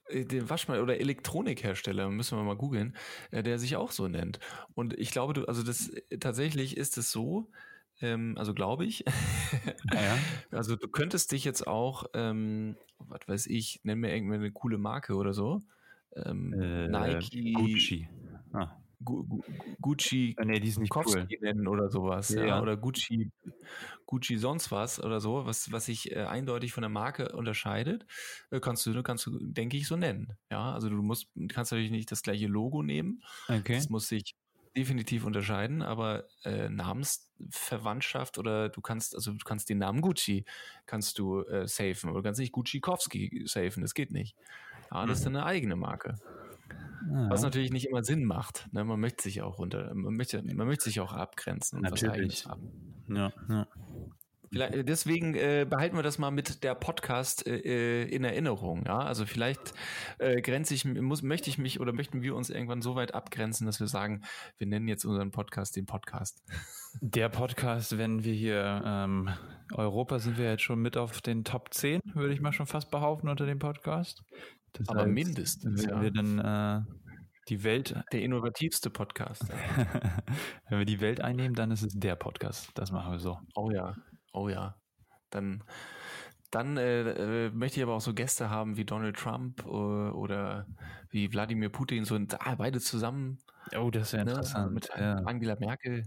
[0.08, 2.96] Äh, den Waschmaschinen oder Elektronikhersteller, müssen wir mal googeln,
[3.30, 4.40] äh, der sich auch so nennt.
[4.74, 7.50] Und ich glaube, du, also das tatsächlich ist es so,
[8.00, 9.04] ähm, also glaube ich.
[9.92, 10.18] Ja.
[10.50, 14.78] Also du könntest dich jetzt auch, ähm, was weiß ich, nenn mir irgendwie eine coole
[14.78, 15.60] Marke oder so.
[16.16, 17.52] Ähm, äh, Nike.
[17.52, 18.08] Gucci.
[18.52, 18.76] Ah.
[19.04, 19.42] Gu Gu
[19.80, 21.28] Gucci nee, die ist nicht cool.
[21.40, 22.30] nennen oder sowas.
[22.30, 22.62] Ja, ja.
[22.62, 23.30] Oder Gucci,
[24.06, 28.06] Gucci sonst was oder so, was, was sich äh, eindeutig von der Marke unterscheidet,
[28.50, 30.32] äh, kannst du, kannst du, denke ich, so nennen.
[30.50, 33.22] Ja, also du musst, kannst natürlich nicht das gleiche Logo nehmen.
[33.48, 33.74] Okay.
[33.74, 34.34] Es muss sich
[34.76, 40.44] definitiv unterscheiden, aber äh, Namensverwandtschaft oder du kannst, also du kannst den Namen Gucci
[40.86, 44.36] kannst du äh, safen oder kannst nicht Gucci-Kowski safen, das geht nicht.
[44.90, 45.34] Ja, das ist mhm.
[45.34, 46.16] dann eine eigene Marke.
[47.10, 47.30] Ja.
[47.30, 48.68] Was natürlich nicht immer Sinn macht.
[48.72, 48.84] Ne?
[48.84, 52.46] Man möchte sich auch unter, man möchte, man möchte sich auch abgrenzen und natürlich.
[53.08, 53.66] Ja, ja.
[54.54, 58.84] Vielleicht, deswegen äh, behalten wir das mal mit der Podcast äh, äh, in Erinnerung.
[58.86, 59.74] Ja, also vielleicht
[60.18, 63.66] äh, grenze ich, muss, möchte ich mich oder möchten wir uns irgendwann so weit abgrenzen,
[63.66, 64.22] dass wir sagen,
[64.58, 66.40] wir nennen jetzt unseren Podcast den Podcast.
[67.00, 69.28] Der Podcast, wenn wir hier ähm,
[69.72, 72.92] Europa sind wir jetzt schon mit auf den Top 10, würde ich mal schon fast
[72.92, 74.22] behaupten unter dem Podcast.
[74.72, 75.82] Das Aber heißt, mindestens.
[75.82, 76.02] Wenn ja.
[76.02, 76.92] wir dann äh,
[77.48, 77.94] die Welt.
[78.12, 79.42] Der innovativste Podcast.
[80.68, 82.70] Wenn wir die Welt einnehmen, dann ist es der Podcast.
[82.74, 83.38] Das machen wir so.
[83.54, 83.94] Oh ja,
[84.34, 84.76] oh ja.
[85.30, 85.64] Dann,
[86.50, 90.66] dann äh, äh, möchte ich aber auch so Gäste haben wie Donald Trump äh, oder
[91.10, 93.38] wie Wladimir Putin, so ah, beide zusammen.
[93.76, 94.72] Oh, das wäre ne, interessant.
[94.72, 95.14] Mit ja.
[95.24, 96.04] Angela Merkel.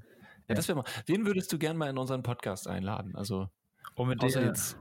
[0.47, 0.85] Ja, das wäre mal.
[1.05, 3.15] Wen würdest du gern mal in unseren Podcast einladen?
[3.15, 3.49] Also
[3.95, 4.35] Unbedingt.
[4.35, 4.77] jetzt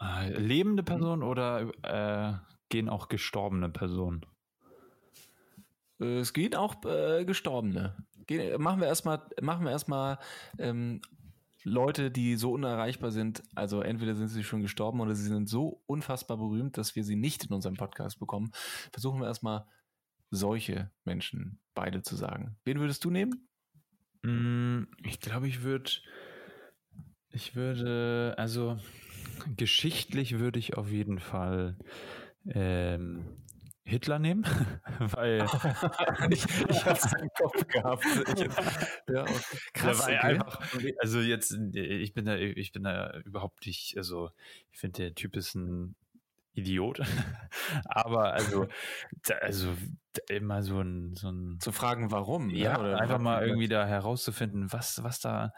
[0.00, 2.34] äh, lebende Personen oder äh,
[2.68, 4.26] gehen auch gestorbene Personen?
[6.00, 7.96] Äh, es gehen auch äh, Gestorbene.
[8.26, 10.18] Ge machen wir erstmal, machen wir erstmal
[10.58, 11.00] ähm,
[11.64, 13.42] Leute, die so unerreichbar sind.
[13.54, 17.16] Also entweder sind sie schon gestorben oder sie sind so unfassbar berühmt, dass wir sie
[17.16, 18.52] nicht in unserem Podcast bekommen.
[18.92, 19.66] Versuchen wir erstmal
[20.30, 22.56] solche Menschen beide zu sagen.
[22.64, 23.48] Wen würdest du nehmen?
[24.22, 25.90] Mm, ich glaube, ich würde,
[27.30, 28.78] ich würde, also
[29.56, 31.78] geschichtlich würde ich auf jeden Fall
[32.46, 33.24] ähm,
[33.84, 34.44] Hitler nehmen,
[34.98, 35.42] weil
[36.30, 38.04] ich, ich habe es im Kopf gehabt.
[38.34, 39.24] Ich, ja,
[39.74, 40.02] krass.
[40.04, 40.16] Okay.
[40.16, 40.60] Einfach,
[40.98, 44.30] also jetzt, ich bin da, ich bin da überhaupt nicht, also
[44.72, 45.94] ich finde der Typ ist ein
[46.54, 47.00] Idiot,
[47.84, 48.68] aber also,
[49.40, 49.74] also
[50.28, 52.58] immer so ein, so ein zu fragen, warum, ne?
[52.58, 55.52] ja, oder einfach mal irgendwie da herauszufinden, was, was da,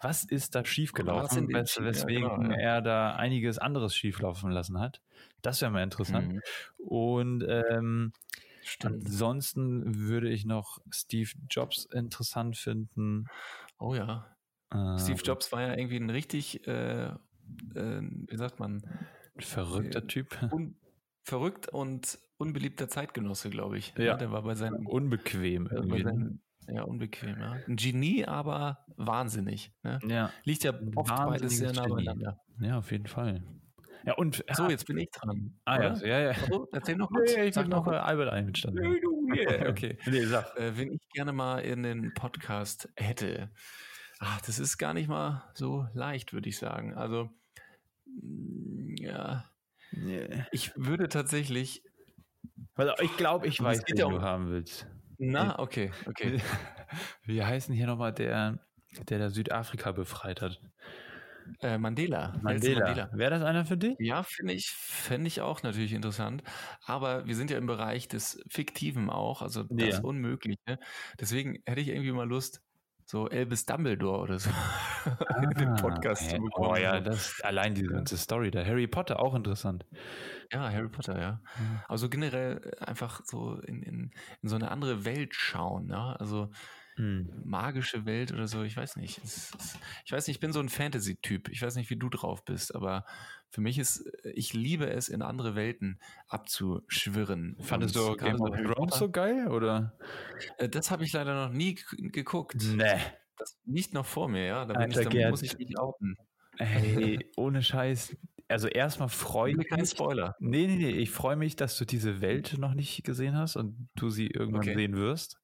[0.00, 2.56] was ist da schiefgelaufen, wes weswegen ja, genau, ja.
[2.56, 5.02] er da einiges anderes schieflaufen lassen hat.
[5.42, 6.34] Das wäre mal interessant.
[6.34, 6.40] Mhm.
[6.78, 8.12] Und ähm,
[8.82, 13.26] ansonsten würde ich noch Steve Jobs interessant finden.
[13.78, 14.36] Oh ja.
[14.72, 17.16] Äh, Steve Jobs war ja irgendwie ein richtig, äh, äh,
[17.74, 18.82] wie sagt man,
[19.38, 20.36] verrückter Typ.
[20.52, 20.76] Un
[21.22, 23.94] verrückt und unbeliebter Zeitgenosse, glaube ich.
[23.98, 26.02] Ja, der war bei seinem unbequem irgendwie.
[26.02, 27.52] Seinen, ja, unbequem, ja.
[27.66, 29.72] Ein Genie, aber wahnsinnig.
[29.82, 29.98] Ne?
[30.06, 30.32] Ja.
[30.44, 32.40] Liegt ja oft beides sehr nah beieinander.
[32.60, 33.42] Ja, auf jeden Fall.
[34.04, 35.58] Ja, und so, jetzt bin ich dran.
[35.64, 36.28] Ah, ja, ja, ja.
[36.30, 37.34] Also, erzähl noch was.
[37.34, 38.74] Nee, ich sag noch Albert Einstein.
[39.34, 39.98] Yeah, okay.
[40.06, 40.56] nee, sag.
[40.56, 43.50] Äh, wenn ich gerne mal in den Podcast hätte,
[44.18, 46.94] ach, das ist gar nicht mal so leicht, würde ich sagen.
[46.94, 47.30] Also,
[48.06, 49.44] mm, ja.
[49.92, 50.44] Nee.
[50.52, 51.82] Ich würde tatsächlich.
[52.74, 54.86] Also ich glaube, ich weiß, wen du haben willst.
[55.18, 56.40] Na, okay, okay.
[57.24, 58.60] Wie heißen hier nochmal der,
[59.08, 60.60] der da Südafrika befreit hat?
[61.60, 62.34] Äh, Mandela.
[62.42, 62.86] Mandela.
[62.86, 63.10] Mandela.
[63.12, 63.96] Wäre das einer für dich?
[63.98, 66.42] Ja, finde ich, fände ich auch natürlich interessant.
[66.84, 70.00] Aber wir sind ja im Bereich des Fiktiven auch, also das ja.
[70.00, 70.78] Unmögliche.
[71.20, 72.62] Deswegen hätte ich irgendwie mal Lust,
[73.10, 76.70] so Elvis Dumbledore oder so ah, in den Podcast hey, zu bekommen.
[76.72, 78.62] Oh ja, das allein diese ganze Story da.
[78.62, 79.86] Harry Potter auch interessant.
[80.52, 81.40] Ja, Harry Potter, ja.
[81.88, 84.10] Also generell einfach so in, in,
[84.42, 86.12] in so eine andere Welt schauen, ja.
[86.16, 86.50] Also
[86.98, 87.28] hm.
[87.44, 89.18] magische Welt oder so, ich weiß nicht.
[89.24, 91.48] Es, es, ich weiß nicht, ich bin so ein Fantasy-Typ.
[91.48, 93.04] Ich weiß nicht, wie du drauf bist, aber
[93.50, 97.56] für mich ist, ich liebe es, in andere Welten abzuschwirren.
[97.60, 99.96] Fandest du Game of Thrones so geil, oder?
[100.58, 102.56] Äh, das habe ich leider noch nie geguckt.
[102.56, 102.98] Nee.
[103.38, 104.64] Das liegt noch vor mir, ja.
[104.64, 106.16] Da, Alter, ich, da muss ich mich outen.
[106.58, 108.16] Hey, ohne Scheiß.
[108.48, 109.68] Also erstmal freue ich mich.
[109.68, 110.34] Kein Spoiler.
[110.40, 110.90] Nee, nee, nee.
[110.90, 114.62] Ich freue mich, dass du diese Welt noch nicht gesehen hast und du sie irgendwann
[114.62, 114.74] okay.
[114.74, 115.38] sehen wirst.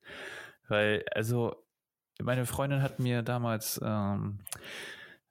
[0.69, 1.57] Weil, also,
[2.23, 4.41] meine Freundin hat mir damals, ähm,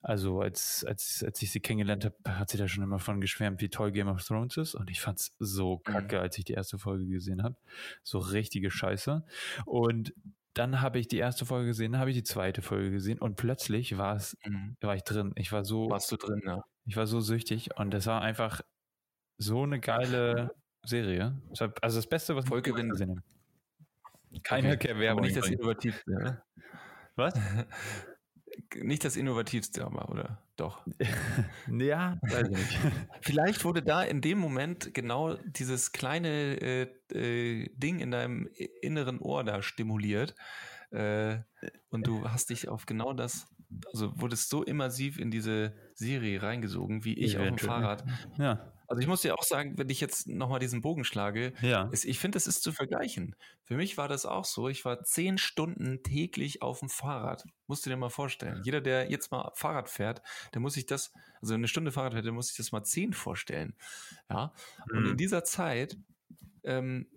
[0.01, 3.61] also als, als, als ich sie kennengelernt habe, hat sie da schon immer von geschwärmt,
[3.61, 4.75] wie toll Game of Thrones ist.
[4.75, 5.91] Und ich fand's so mhm.
[5.91, 7.55] kacke, als ich die erste Folge gesehen habe.
[8.03, 9.23] So richtige Scheiße.
[9.65, 10.13] Und
[10.53, 13.97] dann habe ich die erste Folge gesehen, habe ich die zweite Folge gesehen und plötzlich
[13.97, 14.75] war es, mhm.
[14.81, 15.31] war ich drin.
[15.35, 15.89] Ich war so.
[15.89, 16.63] Warst du drin, ja.
[16.85, 18.61] Ich war so süchtig und das war einfach
[19.37, 20.51] so eine geile
[20.85, 21.41] Serie.
[21.49, 23.21] Also das Beste, was Folge, ich gesehen habe.
[24.43, 24.97] Keine okay.
[24.97, 25.23] Werbung.
[25.23, 26.43] nicht das Innovativste, oder?
[27.15, 27.33] Was?
[28.75, 30.43] Nicht das Innovativste, aber, oder?
[30.55, 30.85] Doch.
[31.71, 32.79] ja, weiß ich nicht.
[33.21, 38.49] Vielleicht wurde da in dem Moment genau dieses kleine äh, äh, Ding in deinem
[38.81, 40.35] inneren Ohr da stimuliert.
[40.91, 41.39] Äh,
[41.89, 43.47] und du hast dich auf genau das,
[43.91, 48.03] also wurdest so immersiv in diese Serie reingesogen, wie ich auf dem Fahrrad.
[48.37, 48.71] Ja.
[48.93, 51.89] Also ich muss dir auch sagen, wenn ich jetzt nochmal diesen Bogen schlage, ja.
[51.91, 53.35] ist, ich finde, das ist zu vergleichen.
[53.63, 54.69] Für mich war das auch so.
[54.69, 57.43] Ich war zehn Stunden täglich auf dem Fahrrad.
[57.65, 58.61] Musst du dir mal vorstellen.
[58.63, 60.21] Jeder, der jetzt mal Fahrrad fährt,
[60.53, 63.13] der muss sich das, also eine Stunde Fahrrad fährt, der muss sich das mal zehn
[63.13, 63.73] vorstellen.
[64.29, 64.53] Ja.
[64.91, 65.17] Und in mhm.
[65.17, 65.97] dieser Zeit
[66.63, 67.07] ähm,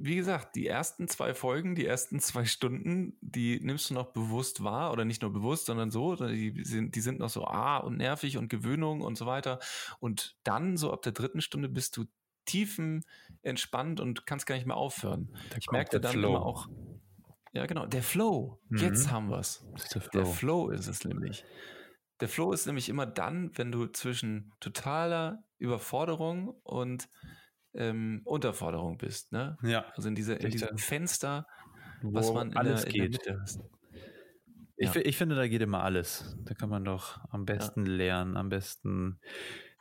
[0.00, 4.62] wie gesagt, die ersten zwei Folgen, die ersten zwei Stunden, die nimmst du noch bewusst
[4.62, 7.96] wahr oder nicht nur bewusst, sondern so, die sind, die sind noch so ah und
[7.96, 9.58] nervig und Gewöhnung und so weiter.
[10.00, 12.04] Und dann so ab der dritten Stunde bist du
[12.44, 13.04] tiefen
[13.42, 15.36] entspannt und kannst gar nicht mehr aufhören.
[15.50, 16.28] Da ich merkte dann Flow.
[16.28, 16.68] immer auch,
[17.52, 18.60] ja genau, der Flow.
[18.68, 18.78] Mhm.
[18.78, 19.64] Jetzt haben wir es.
[19.94, 21.44] Der, der Flow ist es nämlich.
[22.20, 27.08] Der Flow ist nämlich immer dann, wenn du zwischen totaler Überforderung und
[27.74, 29.32] ähm, Unterforderung bist.
[29.32, 29.56] Ne?
[29.62, 29.86] Ja.
[29.94, 31.46] Also in, diese, in diesem Fenster,
[32.02, 33.18] was man in alles der, geht.
[34.76, 35.00] Ich, ja.
[35.02, 36.36] ich, finde, da geht immer alles.
[36.44, 37.92] Da kann man doch am besten ja.
[37.92, 39.20] lernen, am besten,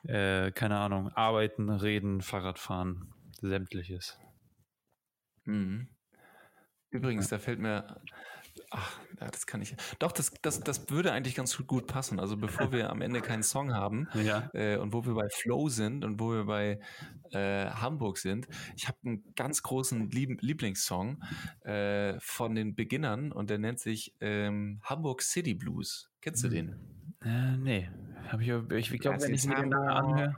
[0.04, 4.20] äh, keine Ahnung, arbeiten, reden, Fahrrad fahren, sämtliches.
[5.46, 5.90] Mhm.
[6.90, 8.02] Übrigens, da fällt mir
[8.72, 9.76] Ach, ja, das kann ich.
[10.00, 12.20] Doch, das, das, das würde eigentlich ganz gut passen.
[12.20, 14.50] Also bevor wir am Ende keinen Song haben ja.
[14.54, 16.80] äh, und wo wir bei Flow sind und wo wir bei
[17.32, 21.24] äh, Hamburg sind, ich habe einen ganz großen Lieb Lieblingssong
[21.62, 26.10] äh, von den Beginnern und der nennt sich ähm, Hamburg City Blues.
[26.22, 26.76] Kennst du den?
[27.24, 27.90] Äh, nee,
[28.28, 30.36] habe ich, ich, glaube, wenn ich mir den anhöre.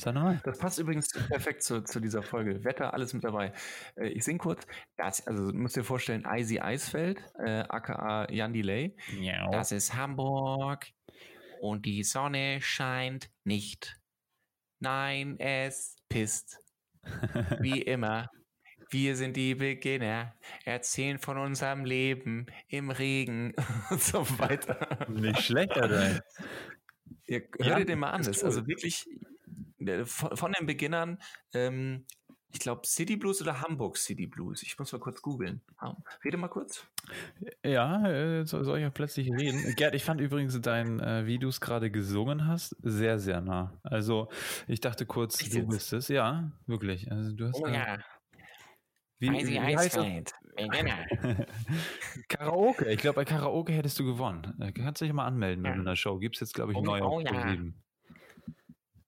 [0.00, 0.40] Sag nochmal.
[0.44, 2.64] Das passt übrigens perfekt zu, zu dieser Folge.
[2.64, 3.52] Wetter, alles mit dabei.
[3.96, 4.66] Äh, ich singe kurz.
[4.96, 8.96] Das, also müsst ihr vorstellen, Eisy Eisfeld, äh, aka Jan Delay.
[9.20, 9.50] Ja.
[9.50, 10.86] Das ist Hamburg
[11.60, 14.00] und die Sonne scheint nicht.
[14.78, 16.56] Nein, es pisst.
[17.60, 18.30] Wie immer.
[18.88, 20.34] Wir sind die Beginner,
[20.64, 23.52] erzählen von unserem Leben im Regen
[23.90, 25.06] und so weiter.
[25.10, 26.24] Nicht schlecht, Alter.
[27.26, 28.22] Ihr, hört ja, ihr den mal an.
[28.22, 29.06] Das ist also wirklich
[30.04, 31.18] von, von den Beginnern,
[31.54, 32.06] ähm,
[32.52, 34.62] ich glaube City Blues oder Hamburg City Blues.
[34.62, 35.60] Ich muss mal kurz googeln.
[36.24, 36.86] Rede mal kurz.
[37.64, 39.62] Ja, äh, soll ich ja plötzlich reden.
[39.76, 43.78] Gerd, ich fand übrigens dein, äh, wie du es gerade gesungen hast, sehr, sehr nah.
[43.82, 44.28] Also
[44.66, 46.08] ich dachte kurz, ich du bist es.
[46.08, 47.10] Ja, wirklich.
[47.10, 47.60] Also du hast.
[47.60, 47.98] Oh ja.
[49.18, 50.06] Wie, wie, wie heißt das?
[52.28, 52.90] Karaoke.
[52.90, 54.56] Ich glaube, bei Karaoke hättest du gewonnen.
[54.60, 55.72] Äh, kannst dich mal anmelden ja.
[55.72, 56.18] in der Show.
[56.18, 57.56] Gibt es jetzt, glaube ich, oh, neu oh, ja.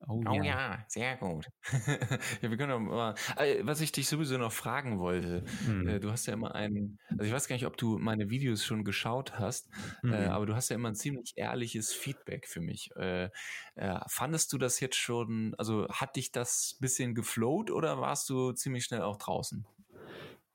[0.08, 0.42] Oh, oh ja.
[0.42, 0.84] ja.
[0.88, 1.46] sehr gut.
[2.42, 5.44] ja, wir können mal, äh, was ich dich sowieso noch fragen wollte,
[5.86, 8.64] äh, du hast ja immer einen, also ich weiß gar nicht, ob du meine Videos
[8.64, 9.68] schon geschaut hast,
[10.02, 10.12] äh, mhm.
[10.12, 12.90] äh, aber du hast ja immer ein ziemlich ehrliches Feedback für mich.
[12.96, 13.30] Äh,
[13.76, 18.52] äh, fandest du das jetzt schon, also hat dich das bisschen geflowt oder warst du
[18.52, 19.66] ziemlich schnell auch draußen?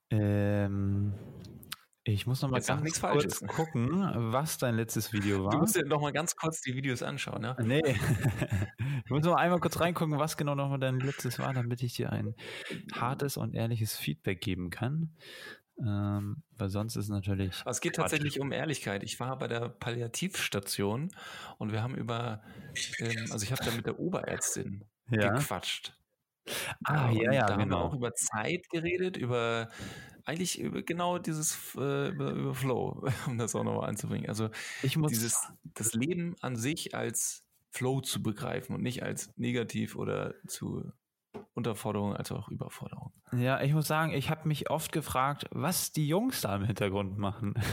[0.09, 1.13] Ähm,
[2.13, 3.91] ich muss noch mal Jetzt ganz kurz gucken,
[4.31, 5.51] was dein letztes Video war.
[5.51, 7.55] Du musst dir noch mal ganz kurz die Videos anschauen, ja?
[7.61, 7.81] Nee.
[9.05, 11.83] ich muss noch mal einmal kurz reingucken, was genau noch mal dein letztes war, damit
[11.83, 12.35] ich dir ein
[12.93, 15.15] hartes und ehrliches Feedback geben kann.
[15.79, 17.61] Ähm, weil sonst ist natürlich.
[17.61, 18.03] Aber es geht Quatsch.
[18.03, 19.03] tatsächlich um Ehrlichkeit.
[19.03, 21.11] Ich war bei der Palliativstation
[21.57, 22.41] und wir haben über,
[22.99, 25.33] ähm, also ich habe da mit der Oberärztin ja.
[25.33, 25.93] gequatscht.
[26.85, 27.51] Ah, ja, ja, da genau.
[27.51, 27.81] haben wir genau.
[27.81, 29.69] auch über Zeit geredet, über
[30.27, 34.27] eigentlich über genau dieses äh, über, über, Flow, um das auch nochmal einzubringen.
[34.27, 34.49] Also
[34.83, 35.37] ich muss dieses
[35.73, 40.91] das Leben an sich als Flow zu begreifen und nicht als negativ oder zu
[41.53, 43.13] Unterforderung als auch Überforderung.
[43.31, 47.17] Ja, ich muss sagen, ich habe mich oft gefragt, was die Jungs da im Hintergrund
[47.17, 47.53] machen.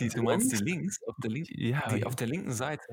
[0.00, 2.84] die, du meinst die links auf der, link ja, die, auf der linken Seite?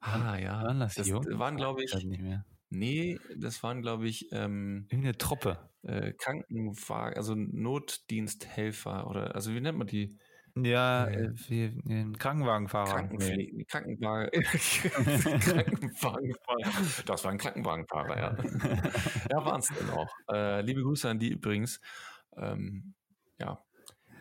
[0.00, 2.44] Ah ja, waren das, das waren glaube ich nicht mehr.
[2.70, 5.70] Nee, das waren, glaube ich, ähm, irgendeine Truppe.
[5.82, 10.18] Äh, Krankenwagen, also Notdiensthelfer oder also wie nennt man die?
[10.56, 12.94] Ja, äh, wie, äh, Krankenwagenfahrer.
[12.94, 13.64] Krankenpflege, nee.
[13.64, 14.30] Krankenwagen,
[15.40, 17.04] Krankenwagenfahrer.
[17.06, 18.36] Das war ein Krankenwagenfahrer, ja.
[19.30, 20.08] ja, waren es denn auch.
[20.30, 21.80] Äh, liebe Grüße an die übrigens.
[22.36, 22.94] Ähm,
[23.38, 23.64] ja,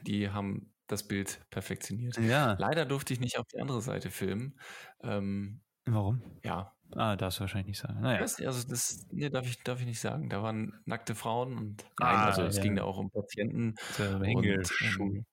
[0.03, 2.17] die haben das Bild perfektioniert.
[2.17, 2.55] Ja.
[2.59, 4.59] Leider durfte ich nicht auf die andere Seite filmen.
[5.01, 6.21] Ähm, Warum?
[6.43, 8.01] Ja, Ah, darfst du wahrscheinlich nicht sagen.
[8.01, 8.21] Naja.
[8.21, 10.29] Nicht, also das nee, darf, ich, darf ich nicht sagen.
[10.29, 12.63] Da waren nackte Frauen und nein, ah, also es ja.
[12.63, 13.75] ging da auch um Patienten.
[13.99, 14.63] Und,
[14.99, 15.25] ähm,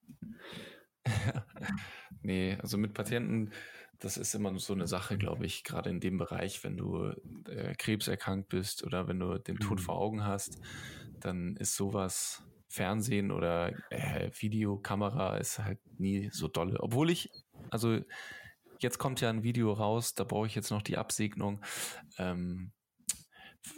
[2.22, 3.50] nee, also mit Patienten,
[3.98, 7.12] das ist immer so eine Sache, glaube ich, gerade in dem Bereich, wenn du
[7.48, 9.82] äh, Krebs erkrankt bist oder wenn du den Tod mhm.
[9.82, 10.61] vor Augen hast,
[11.20, 16.80] dann ist sowas Fernsehen oder äh, Videokamera ist halt nie so dolle.
[16.80, 17.30] Obwohl ich,
[17.70, 18.00] also
[18.85, 21.61] jetzt kommt ja ein Video raus, da brauche ich jetzt noch die Absegnung
[22.18, 22.72] ähm,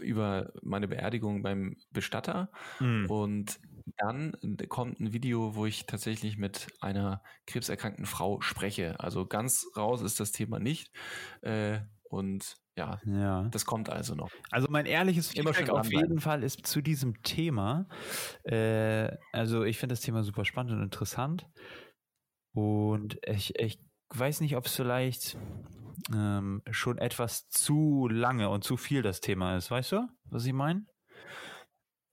[0.00, 2.50] über meine Beerdigung beim Bestatter.
[2.80, 3.06] Mhm.
[3.08, 3.60] Und
[3.98, 4.36] dann
[4.68, 8.98] kommt ein Video, wo ich tatsächlich mit einer krebserkrankten Frau spreche.
[9.00, 10.90] Also ganz raus ist das Thema nicht.
[11.40, 11.78] Äh,
[12.10, 14.30] und ja, ja, das kommt also noch.
[14.50, 17.88] Also mein ehrliches Feedback auf jeden Fall ist zu diesem Thema.
[18.44, 21.48] Äh, also ich finde das Thema super spannend und interessant.
[22.52, 23.80] Und ich, ich
[24.10, 25.36] weiß nicht, ob es vielleicht,
[26.12, 29.70] ähm, schon etwas zu lange und zu viel das Thema ist.
[29.70, 30.86] Weißt du, was ich meine?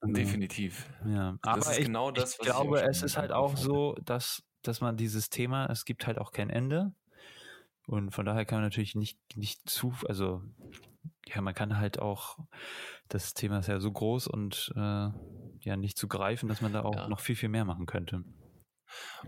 [0.02, 0.90] Definitiv.
[1.06, 3.96] Ja, aber das ist ich, genau das, ich glaube, ich es ist halt auch so,
[4.04, 6.92] dass, dass man dieses Thema, es gibt halt auch kein Ende.
[7.86, 10.42] Und von daher kann man natürlich nicht, nicht zu, also
[11.26, 12.38] ja, man kann halt auch,
[13.08, 15.08] das Thema ist ja so groß und äh,
[15.60, 17.08] ja nicht zu greifen, dass man da auch ja.
[17.08, 18.24] noch viel, viel mehr machen könnte.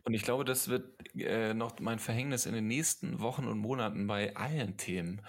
[0.05, 4.07] Und ich glaube, das wird äh, noch mein Verhängnis in den nächsten Wochen und Monaten
[4.07, 5.23] bei allen Themen,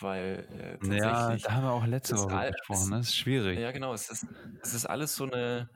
[0.00, 1.42] weil äh, tatsächlich.
[1.42, 3.58] Ja, da haben wir auch letzte Woche all, gesprochen, das ist schwierig.
[3.58, 4.26] Ja, genau, es ist,
[4.62, 5.70] es ist alles so eine,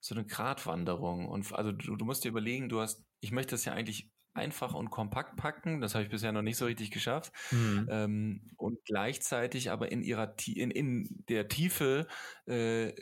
[0.00, 1.28] so eine Gratwanderung.
[1.28, 4.74] Und also du, du musst dir überlegen, du hast, ich möchte das ja eigentlich einfach
[4.74, 5.80] und kompakt packen.
[5.80, 7.32] Das habe ich bisher noch nicht so richtig geschafft.
[7.50, 7.88] Mhm.
[7.90, 12.06] Ähm, und gleichzeitig aber in ihrer in, in der Tiefe
[12.46, 12.92] äh,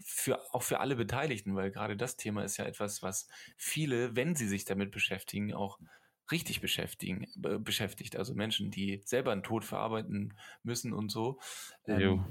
[0.00, 4.34] für auch für alle Beteiligten, weil gerade das Thema ist ja etwas, was viele, wenn
[4.34, 5.78] sie sich damit beschäftigen, auch
[6.30, 8.16] richtig beschäftigen, äh, beschäftigt.
[8.16, 11.38] Also Menschen, die selber einen Tod verarbeiten müssen und so.
[11.86, 12.24] Ähm,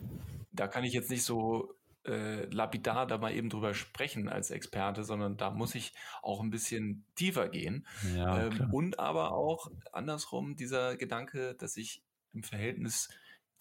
[0.52, 1.76] da kann ich jetzt nicht so
[2.06, 6.50] äh, lapidar da mal eben drüber sprechen als Experte, sondern da muss ich auch ein
[6.50, 7.86] bisschen tiefer gehen.
[8.16, 12.04] Ja, ähm, und aber auch andersrum dieser Gedanke, dass ich
[12.34, 13.10] im Verhältnis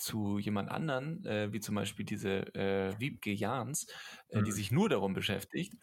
[0.00, 3.86] zu jemand anderen, äh, wie zum Beispiel diese äh, Wiebke Jans,
[4.28, 4.44] äh, mhm.
[4.44, 5.74] die sich nur darum beschäftigt,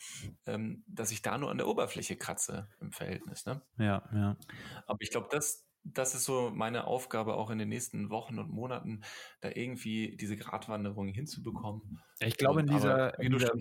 [0.46, 3.46] ähm, dass ich da nur an der Oberfläche kratze im Verhältnis.
[3.46, 3.62] Ne?
[3.78, 4.38] Ja, ja.
[4.86, 8.50] Aber ich glaube, das, das ist so meine Aufgabe auch in den nächsten Wochen und
[8.50, 9.02] Monaten,
[9.42, 12.02] da irgendwie diese Gratwanderung hinzubekommen.
[12.20, 13.54] Ich glaube, in dieser, Aber, in, dieser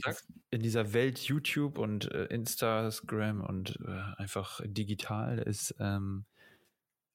[0.50, 6.24] in, dieser, Welt YouTube und äh, Instagram und äh, einfach digital ist ähm,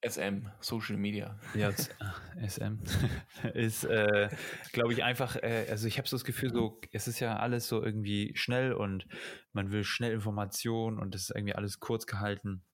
[0.02, 1.38] SM, Social Media.
[1.54, 2.80] Ja, SM
[3.54, 4.28] ist, äh,
[4.72, 7.68] glaube ich, einfach, äh, also ich habe so das Gefühl, so, es ist ja alles
[7.68, 9.06] so irgendwie schnell und
[9.52, 12.64] man will schnell Informationen und es ist irgendwie alles kurz gehalten.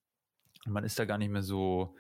[0.65, 1.97] Und man ist da gar nicht mehr so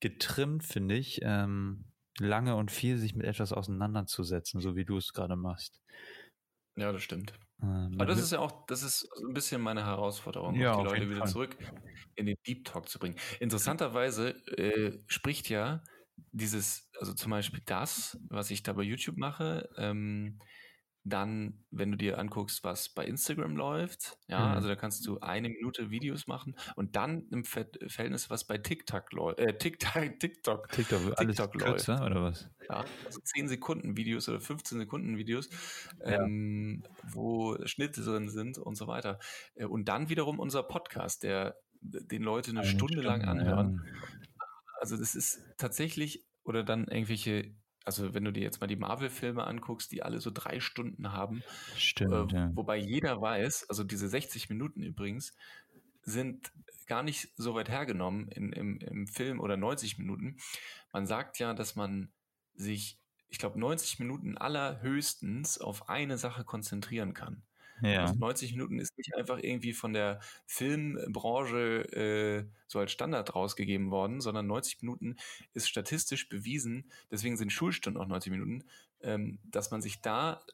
[0.00, 1.84] getrimmt, finde ich, ähm,
[2.18, 5.80] lange und viel sich mit etwas auseinanderzusetzen, so wie du es gerade machst.
[6.76, 7.34] Ja, das stimmt.
[7.62, 11.08] Ähm, Aber das ist ja auch, das ist ein bisschen meine Herausforderung, ja, die Leute
[11.08, 11.28] wieder Fall.
[11.28, 11.56] zurück
[12.14, 13.16] in den Deep Talk zu bringen.
[13.38, 15.82] Interessanterweise äh, spricht ja
[16.32, 20.38] dieses, also zum Beispiel das, was ich da bei YouTube mache, ähm,
[21.04, 24.54] dann, wenn du dir anguckst, was bei Instagram läuft, ja, mhm.
[24.54, 29.12] also da kannst du eine Minute Videos machen und dann im Verhältnis, was bei TikTok
[29.12, 31.88] läuft, äh, TikTok, TikTok, TikTok, alles TikTok läuft.
[31.88, 32.50] oder was?
[32.68, 35.48] Ja, also 10 Sekunden Videos oder 15 Sekunden Videos,
[36.00, 36.22] ja.
[36.22, 39.18] ähm, wo Schnitte drin sind und so weiter.
[39.54, 43.82] Äh, und dann wiederum unser Podcast, der den Leute eine, eine Stunde, Stunde, lang anhören.
[43.86, 44.20] Ja.
[44.80, 47.54] Also das ist tatsächlich oder dann irgendwelche
[47.98, 51.42] also wenn du dir jetzt mal die Marvel-Filme anguckst, die alle so drei Stunden haben,
[51.76, 52.50] Stimmt, äh, ja.
[52.54, 55.34] wobei jeder weiß, also diese 60 Minuten übrigens,
[56.02, 56.52] sind
[56.86, 60.38] gar nicht so weit hergenommen in, im, im Film oder 90 Minuten.
[60.92, 62.12] Man sagt ja, dass man
[62.54, 67.42] sich, ich glaube, 90 Minuten allerhöchstens auf eine Sache konzentrieren kann.
[67.82, 68.02] Ja.
[68.02, 73.90] Also 90 Minuten ist nicht einfach irgendwie von der Filmbranche äh, so als Standard rausgegeben
[73.90, 75.16] worden, sondern 90 Minuten
[75.52, 78.64] ist statistisch bewiesen, deswegen sind Schulstunden auch 90 Minuten,
[79.02, 80.44] ähm, dass man sich da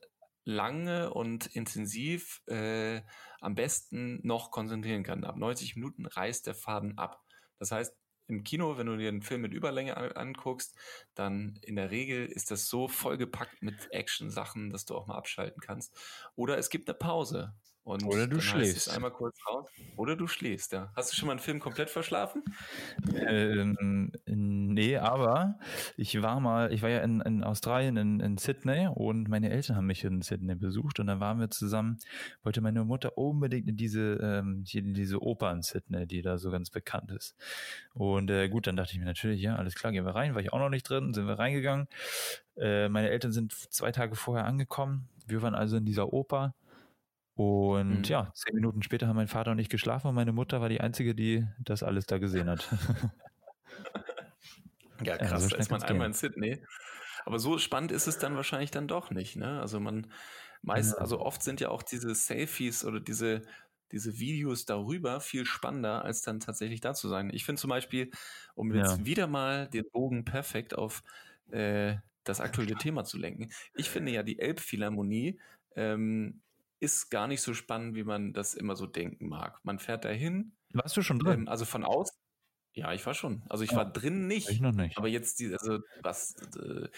[0.44, 3.02] lange und intensiv äh,
[3.40, 5.24] am besten noch konzentrieren kann.
[5.24, 7.24] Ab 90 Minuten reißt der Faden ab.
[7.58, 7.96] Das heißt,
[8.28, 10.76] im Kino, wenn du dir einen Film mit Überlänge anguckst,
[11.14, 15.60] dann in der Regel ist das so vollgepackt mit Action-Sachen, dass du auch mal abschalten
[15.60, 15.96] kannst.
[16.34, 17.54] Oder es gibt eine Pause.
[17.86, 18.90] Und Oder du schläfst.
[18.90, 19.68] Einmal kurz raus.
[19.96, 20.90] Oder du schläfst, ja.
[20.96, 22.42] Hast du schon mal einen Film komplett verschlafen?
[23.14, 25.60] Ähm, nee, aber
[25.96, 29.76] ich war mal, ich war ja in, in Australien, in, in Sydney und meine Eltern
[29.76, 31.98] haben mich in Sydney besucht und dann waren wir zusammen,
[32.42, 36.50] wollte meine Mutter unbedingt in diese, ähm, in diese Oper in Sydney, die da so
[36.50, 37.36] ganz bekannt ist.
[37.94, 40.42] Und äh, gut, dann dachte ich mir natürlich, ja, alles klar, gehen wir rein, war
[40.42, 41.86] ich auch noch nicht drin, sind wir reingegangen.
[42.56, 45.08] Äh, meine Eltern sind zwei Tage vorher angekommen.
[45.28, 46.56] Wir waren also in dieser Oper
[47.36, 48.04] und mhm.
[48.04, 50.80] ja, zehn Minuten später haben mein Vater und ich geschlafen und meine Mutter war die
[50.80, 52.66] Einzige, die das alles da gesehen hat.
[55.04, 56.62] ja, krass, ja, so da ist man einmal in Sydney.
[57.26, 59.60] Aber so spannend ist es dann wahrscheinlich dann doch nicht, ne?
[59.60, 60.10] Also man
[60.62, 60.98] meist, ja.
[60.98, 63.42] also oft sind ja auch diese Selfies oder diese,
[63.92, 67.28] diese Videos darüber viel spannender, als dann tatsächlich da zu sein.
[67.34, 68.12] Ich finde zum Beispiel,
[68.54, 71.02] um jetzt wieder mal den Bogen perfekt auf
[71.50, 75.38] äh, das aktuelle Thema zu lenken, ich finde ja die Elbphilharmonie
[75.74, 76.40] ähm,
[76.80, 79.60] ist gar nicht so spannend, wie man das immer so denken mag.
[79.64, 80.56] Man fährt dahin.
[80.72, 81.40] Warst du schon drin?
[81.40, 82.16] Ähm, also von außen.
[82.72, 83.42] Ja, ich war schon.
[83.48, 84.50] Also ich ja, war drin nicht.
[84.50, 84.98] Ich noch nicht.
[84.98, 86.88] Aber jetzt die, also was äh,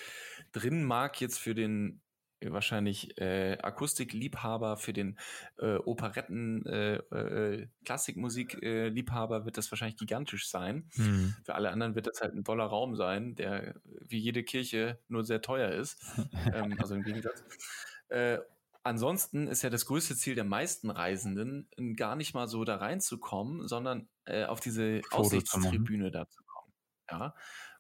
[0.53, 2.01] drin mag jetzt für den
[2.41, 5.19] wahrscheinlich äh, Akustikliebhaber, für den
[5.59, 10.89] äh, Operetten, äh, äh, Klassikmusik-Liebhaber wird das wahrscheinlich gigantisch sein.
[10.95, 11.35] Mhm.
[11.45, 15.25] Für alle anderen wird das halt ein toller Raum sein, der wie jede Kirche nur
[15.25, 16.01] sehr teuer ist.
[16.55, 17.43] ähm, also im Gegensatz.
[18.09, 18.39] Äh,
[18.89, 23.69] ansonsten ist ja das größte Ziel der meisten Reisenden, gar nicht mal so da reinzukommen,
[23.69, 26.73] sondern äh, auf diese Foto Aussichtstribüne da zu kommen.
[27.11, 27.35] Ja.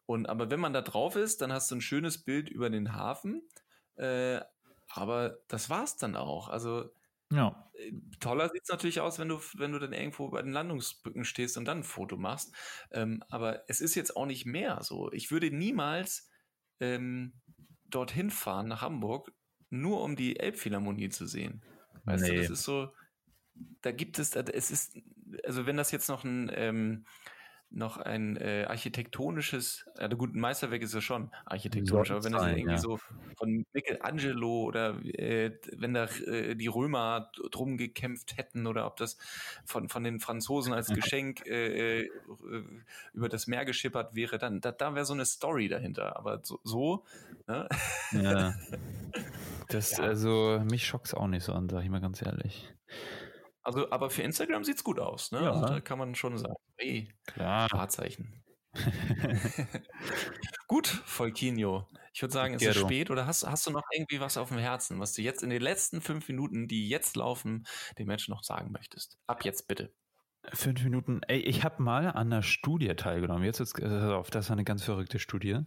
[0.06, 2.94] Und aber wenn man da drauf ist, dann hast du ein schönes Bild über den
[2.94, 3.42] Hafen
[3.98, 4.40] äh,
[4.88, 6.48] aber das war's dann auch.
[6.48, 6.90] Also
[7.30, 7.70] ja.
[7.74, 11.58] Äh, toller sieht's natürlich aus, wenn du, wenn du dann irgendwo bei den Landungsbrücken stehst
[11.58, 12.54] und dann ein Foto machst.
[12.90, 15.12] Ähm, aber es ist jetzt auch nicht mehr so.
[15.12, 16.30] Ich würde niemals
[16.80, 17.34] ähm,
[17.86, 19.32] dorthin fahren nach Hamburg,
[19.70, 21.62] nur um die Elbphilharmonie zu sehen.
[22.04, 22.30] Weißt nee.
[22.30, 22.92] du, das ist so,
[23.82, 24.98] da gibt es, es ist,
[25.44, 27.04] also wenn das jetzt noch ein ähm,
[27.70, 32.46] noch ein äh, architektonisches, also gut, ein Meisterwerk ist ja schon architektonisch, aber wenn das
[32.46, 32.78] irgendwie ja.
[32.78, 32.98] so
[33.36, 39.18] von Michelangelo oder äh, wenn da äh, die Römer drum gekämpft hätten oder ob das
[39.66, 42.10] von, von den Franzosen als Geschenk äh, äh,
[43.12, 46.16] über das Meer geschippert wäre, dann da, da wäre so eine Story dahinter.
[46.16, 47.04] Aber so, so
[47.46, 47.68] ne?
[48.12, 48.54] ja.
[49.68, 50.04] Das, ja.
[50.04, 52.72] also, mich schockt es auch nicht so an, sag ich mal ganz ehrlich.
[53.62, 55.42] Also, aber für Instagram sieht es gut aus, ne?
[55.42, 55.52] Ja.
[55.52, 57.68] Also, da kann man schon sagen, hey, Klar.
[57.70, 58.42] Wahrzeichen.
[60.68, 61.86] gut, Volkinho.
[62.12, 64.58] Ich würde sagen, es ist spät oder hast, hast du noch irgendwie was auf dem
[64.58, 67.66] Herzen, was du jetzt in den letzten fünf Minuten, die jetzt laufen,
[67.98, 69.18] den Menschen noch sagen möchtest?
[69.26, 69.92] Ab jetzt bitte.
[70.52, 71.20] Fünf Minuten.
[71.26, 73.44] Ey, ich habe mal an einer Studie teilgenommen.
[73.44, 75.60] Jetzt ist, auf, das war eine ganz verrückte Studie.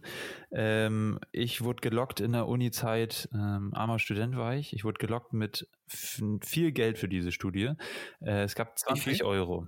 [0.50, 4.72] Ähm, ich wurde gelockt in der Uni-Zeit, ähm, armer Student war ich.
[4.72, 7.72] Ich wurde gelockt mit viel Geld für diese Studie.
[8.20, 9.66] Äh, es gab 20 Euro.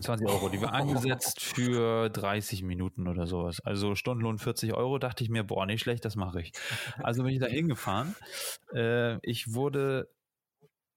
[0.00, 3.60] 20 Euro, die war angesetzt für 30 Minuten oder sowas.
[3.60, 6.52] Also Stundenlohn 40 Euro, dachte ich mir, boah, nicht schlecht, das mache ich.
[7.02, 8.14] Also bin ich da hingefahren.
[8.74, 10.08] Äh, ich wurde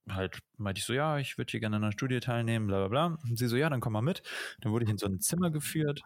[0.09, 2.87] halt meinte ich so, ja, ich würde hier gerne an einer Studie teilnehmen, bla bla
[2.87, 3.17] bla.
[3.27, 4.21] Und sie so, ja, dann komm mal mit.
[4.61, 6.01] Dann wurde ich in so ein Zimmer geführt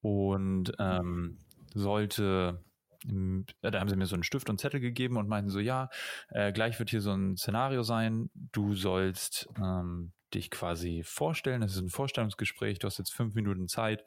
[0.00, 1.38] und ähm,
[1.74, 2.60] sollte
[3.06, 5.90] da haben sie mir so einen Stift und Zettel gegeben und meinten so, ja,
[6.30, 11.62] äh, gleich wird hier so ein Szenario sein, du sollst ähm, dich quasi vorstellen.
[11.62, 12.78] Es ist ein Vorstellungsgespräch.
[12.78, 14.04] Du hast jetzt fünf Minuten Zeit,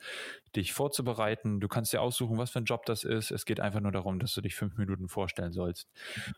[0.56, 1.60] dich vorzubereiten.
[1.60, 3.32] Du kannst dir aussuchen, was für ein Job das ist.
[3.32, 5.88] Es geht einfach nur darum, dass du dich fünf Minuten vorstellen sollst.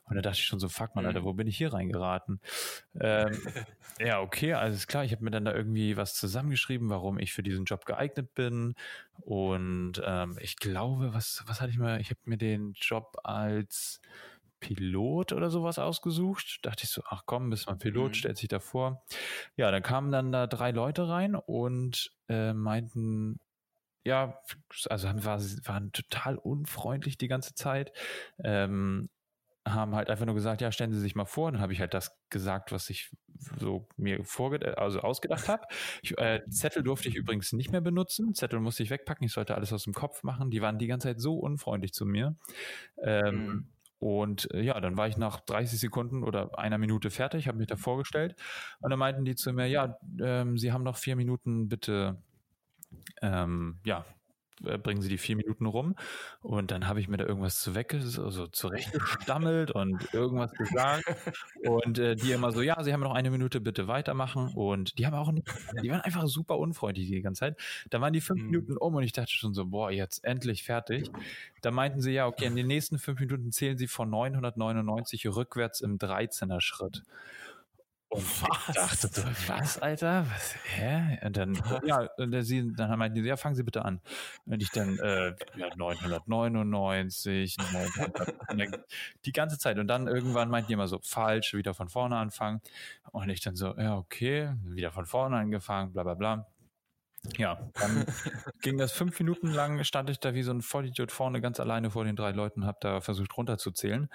[0.03, 1.25] Und da dachte ich schon so, fuck mal, Alter, mhm.
[1.25, 2.39] wo bin ich hier reingeraten?
[2.99, 3.37] Ähm,
[3.99, 5.03] ja, okay, alles klar.
[5.03, 8.75] Ich habe mir dann da irgendwie was zusammengeschrieben, warum ich für diesen Job geeignet bin.
[9.21, 11.99] Und ähm, ich glaube, was, was hatte ich mir?
[11.99, 14.01] Ich habe mir den Job als
[14.59, 16.59] Pilot oder sowas ausgesucht.
[16.63, 18.13] Dachte ich so, ach komm, bist mal Pilot, mhm.
[18.13, 19.03] stellt sich da vor.
[19.55, 23.39] Ja, dann kamen dann da drei Leute rein und äh, meinten,
[24.05, 24.39] ja,
[24.89, 27.91] also war, waren total unfreundlich die ganze Zeit.
[28.43, 29.09] Ähm,
[29.67, 31.51] haben halt einfach nur gesagt, ja, stellen Sie sich mal vor.
[31.51, 33.11] Dann habe ich halt das gesagt, was ich
[33.57, 35.63] so mir vorge also ausgedacht habe.
[36.17, 38.33] Äh, Zettel durfte ich übrigens nicht mehr benutzen.
[38.33, 39.25] Zettel musste ich wegpacken.
[39.25, 40.49] Ich sollte alles aus dem Kopf machen.
[40.49, 42.35] Die waren die ganze Zeit so unfreundlich zu mir.
[43.01, 43.67] Ähm, mhm.
[43.99, 47.67] Und äh, ja, dann war ich nach 30 Sekunden oder einer Minute fertig, habe mich
[47.67, 48.35] da vorgestellt.
[48.79, 52.21] Und dann meinten die zu mir, ja, ähm, Sie haben noch vier Minuten, bitte,
[53.21, 54.05] ähm, ja,
[54.59, 55.95] bringen Sie die vier Minuten rum.
[56.41, 61.05] Und dann habe ich mir da irgendwas zu weg, also zurechtgestammelt und irgendwas gesagt.
[61.63, 64.51] Und äh, die immer so, ja, Sie haben noch eine Minute, bitte weitermachen.
[64.53, 65.47] Und die haben auch nicht,
[65.81, 67.57] die waren einfach super unfreundlich die ganze Zeit.
[67.89, 68.49] Da waren die fünf mhm.
[68.49, 71.09] Minuten um und ich dachte schon so, boah, jetzt endlich fertig.
[71.61, 75.81] Da meinten sie, ja, okay, in den nächsten fünf Minuten zählen Sie von 999 rückwärts
[75.81, 77.03] im 13er Schritt.
[78.11, 78.69] Und was?
[78.69, 80.25] ich dachte so, was, Alter?
[80.27, 81.19] Was, hä?
[81.23, 81.53] Und dann,
[81.85, 84.01] ja, und sie, dann meinten die, ja, fangen Sie bitte an.
[84.45, 88.85] Und ich dann, äh, ja, 999, 900,
[89.25, 89.77] die ganze Zeit.
[89.77, 92.61] Und dann irgendwann meinten die immer so, falsch, wieder von vorne anfangen.
[93.11, 96.47] Und ich dann so, ja, okay, wieder von vorne angefangen, bla, bla, bla.
[97.37, 98.05] Ja, dann
[98.61, 101.91] ging das fünf Minuten lang, stand ich da wie so ein Vollidiot vorne ganz alleine
[101.91, 104.09] vor den drei Leuten, hab da versucht runterzuzählen.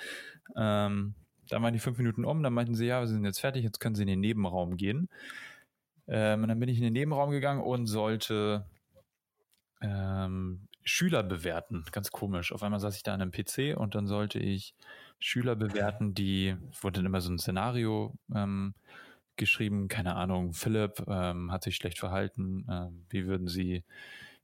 [0.57, 1.15] Ähm,
[1.49, 3.81] dann waren die fünf Minuten um, dann meinten sie, ja, wir sind jetzt fertig, jetzt
[3.81, 5.09] können sie in den Nebenraum gehen.
[6.07, 8.67] Ähm, und dann bin ich in den Nebenraum gegangen und sollte
[9.81, 11.85] ähm, Schüler bewerten.
[11.93, 12.53] Ganz komisch.
[12.53, 14.75] Auf einmal saß ich da an einem PC und dann sollte ich
[15.19, 18.75] Schüler bewerten, die, wurde dann immer so ein Szenario ähm,
[19.37, 23.85] geschrieben, keine Ahnung, Philipp ähm, hat sich schlecht verhalten, ähm, wie würden Sie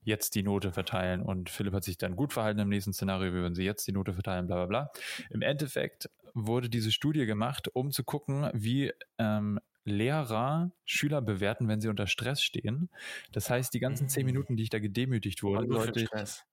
[0.02, 3.38] jetzt die Note verteilen und Philipp hat sich dann gut verhalten im nächsten Szenario, wie
[3.38, 4.90] würden Sie jetzt die Note verteilen, bla bla bla.
[5.30, 11.80] Im Endeffekt wurde diese Studie gemacht, um zu gucken, wie ähm, Lehrer Schüler bewerten, wenn
[11.80, 12.90] sie unter Stress stehen.
[13.32, 14.32] Das heißt, die ganzen zehn mhm.
[14.32, 16.10] Minuten, die ich da gedemütigt wurde, sollte ich,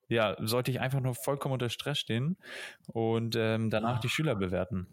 [0.07, 2.37] ja, sollte ich einfach nur vollkommen unter Stress stehen
[2.87, 4.87] und ähm, danach die Schüler bewerten.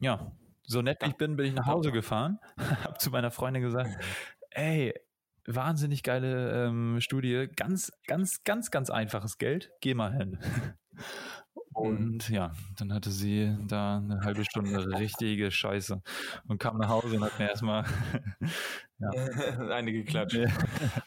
[0.00, 0.32] Ja,
[0.64, 2.38] so nett wie ich bin, bin ich nach Hause gefahren,
[2.84, 3.90] habe zu meiner Freundin gesagt,
[4.50, 4.92] ey,
[5.46, 10.38] wahnsinnig geile ähm, Studie, ganz, ganz, ganz, ganz einfaches Geld, geh mal hin.
[11.74, 12.34] Und mhm.
[12.34, 16.02] ja, dann hatte sie da eine halbe Stunde richtige Scheiße
[16.46, 17.84] und kam nach Hause und hat mir erstmal
[18.98, 19.10] ja.
[19.70, 20.36] eine geklatscht.
[20.36, 20.48] Ja.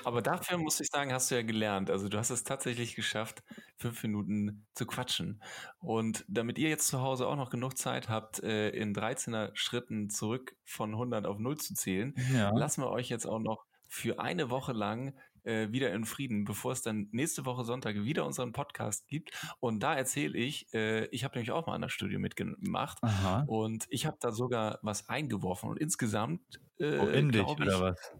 [0.04, 1.92] Aber dafür muss ich sagen, hast du ja gelernt.
[1.92, 3.44] Also du hast es tatsächlich geschafft,
[3.78, 5.42] fünf Minuten zu quatschen.
[5.78, 10.10] Und damit ihr jetzt zu Hause auch noch genug Zeit habt, äh, in 13er Schritten
[10.10, 12.50] zurück von 100 auf 0 zu zählen, ja.
[12.50, 13.66] lassen wir euch jetzt auch noch
[13.96, 18.26] für eine Woche lang äh, wieder in Frieden, bevor es dann nächste Woche Sonntag wieder
[18.26, 19.32] unseren Podcast gibt.
[19.60, 23.46] Und da erzähle ich, äh, ich habe nämlich auch mal an der Studie mitgemacht Aha.
[23.48, 26.42] und ich habe da sogar was eingeworfen und insgesamt
[26.78, 28.14] äh, oh, in dich, ich, oder was?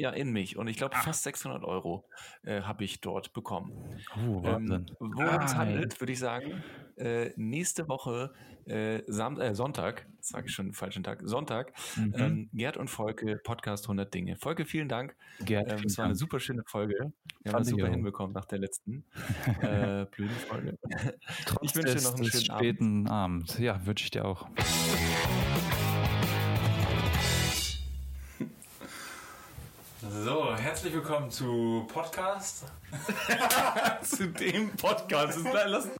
[0.00, 0.56] Ja, in mich.
[0.56, 2.08] Und ich glaube, fast 600 Euro
[2.42, 4.00] äh, habe ich dort bekommen.
[4.16, 6.62] Oh, ähm, worum es handelt, würde ich sagen,
[6.96, 8.32] äh, nächste Woche
[8.66, 12.14] äh, äh, Sonntag, sage ich schon falschen Tag, Sonntag, mhm.
[12.16, 14.36] ähm, Gerd und Volke, Podcast 100 Dinge.
[14.36, 15.14] Volke, vielen Dank.
[15.44, 17.12] Gerd, ähm, es war eine super schöne Folge.
[17.42, 19.04] Wir haben es super hinbekommen nach der letzten
[19.60, 20.78] äh, blöden Folge.
[21.44, 23.50] Trotz ich wünsche dir noch einen schönen späten Abend.
[23.50, 23.58] Abend.
[23.58, 24.48] Ja, wünsche ich dir auch.
[30.08, 32.64] So, herzlich willkommen zu Podcast.
[34.02, 35.40] zu dem Podcast.
[35.44, 35.90] Lass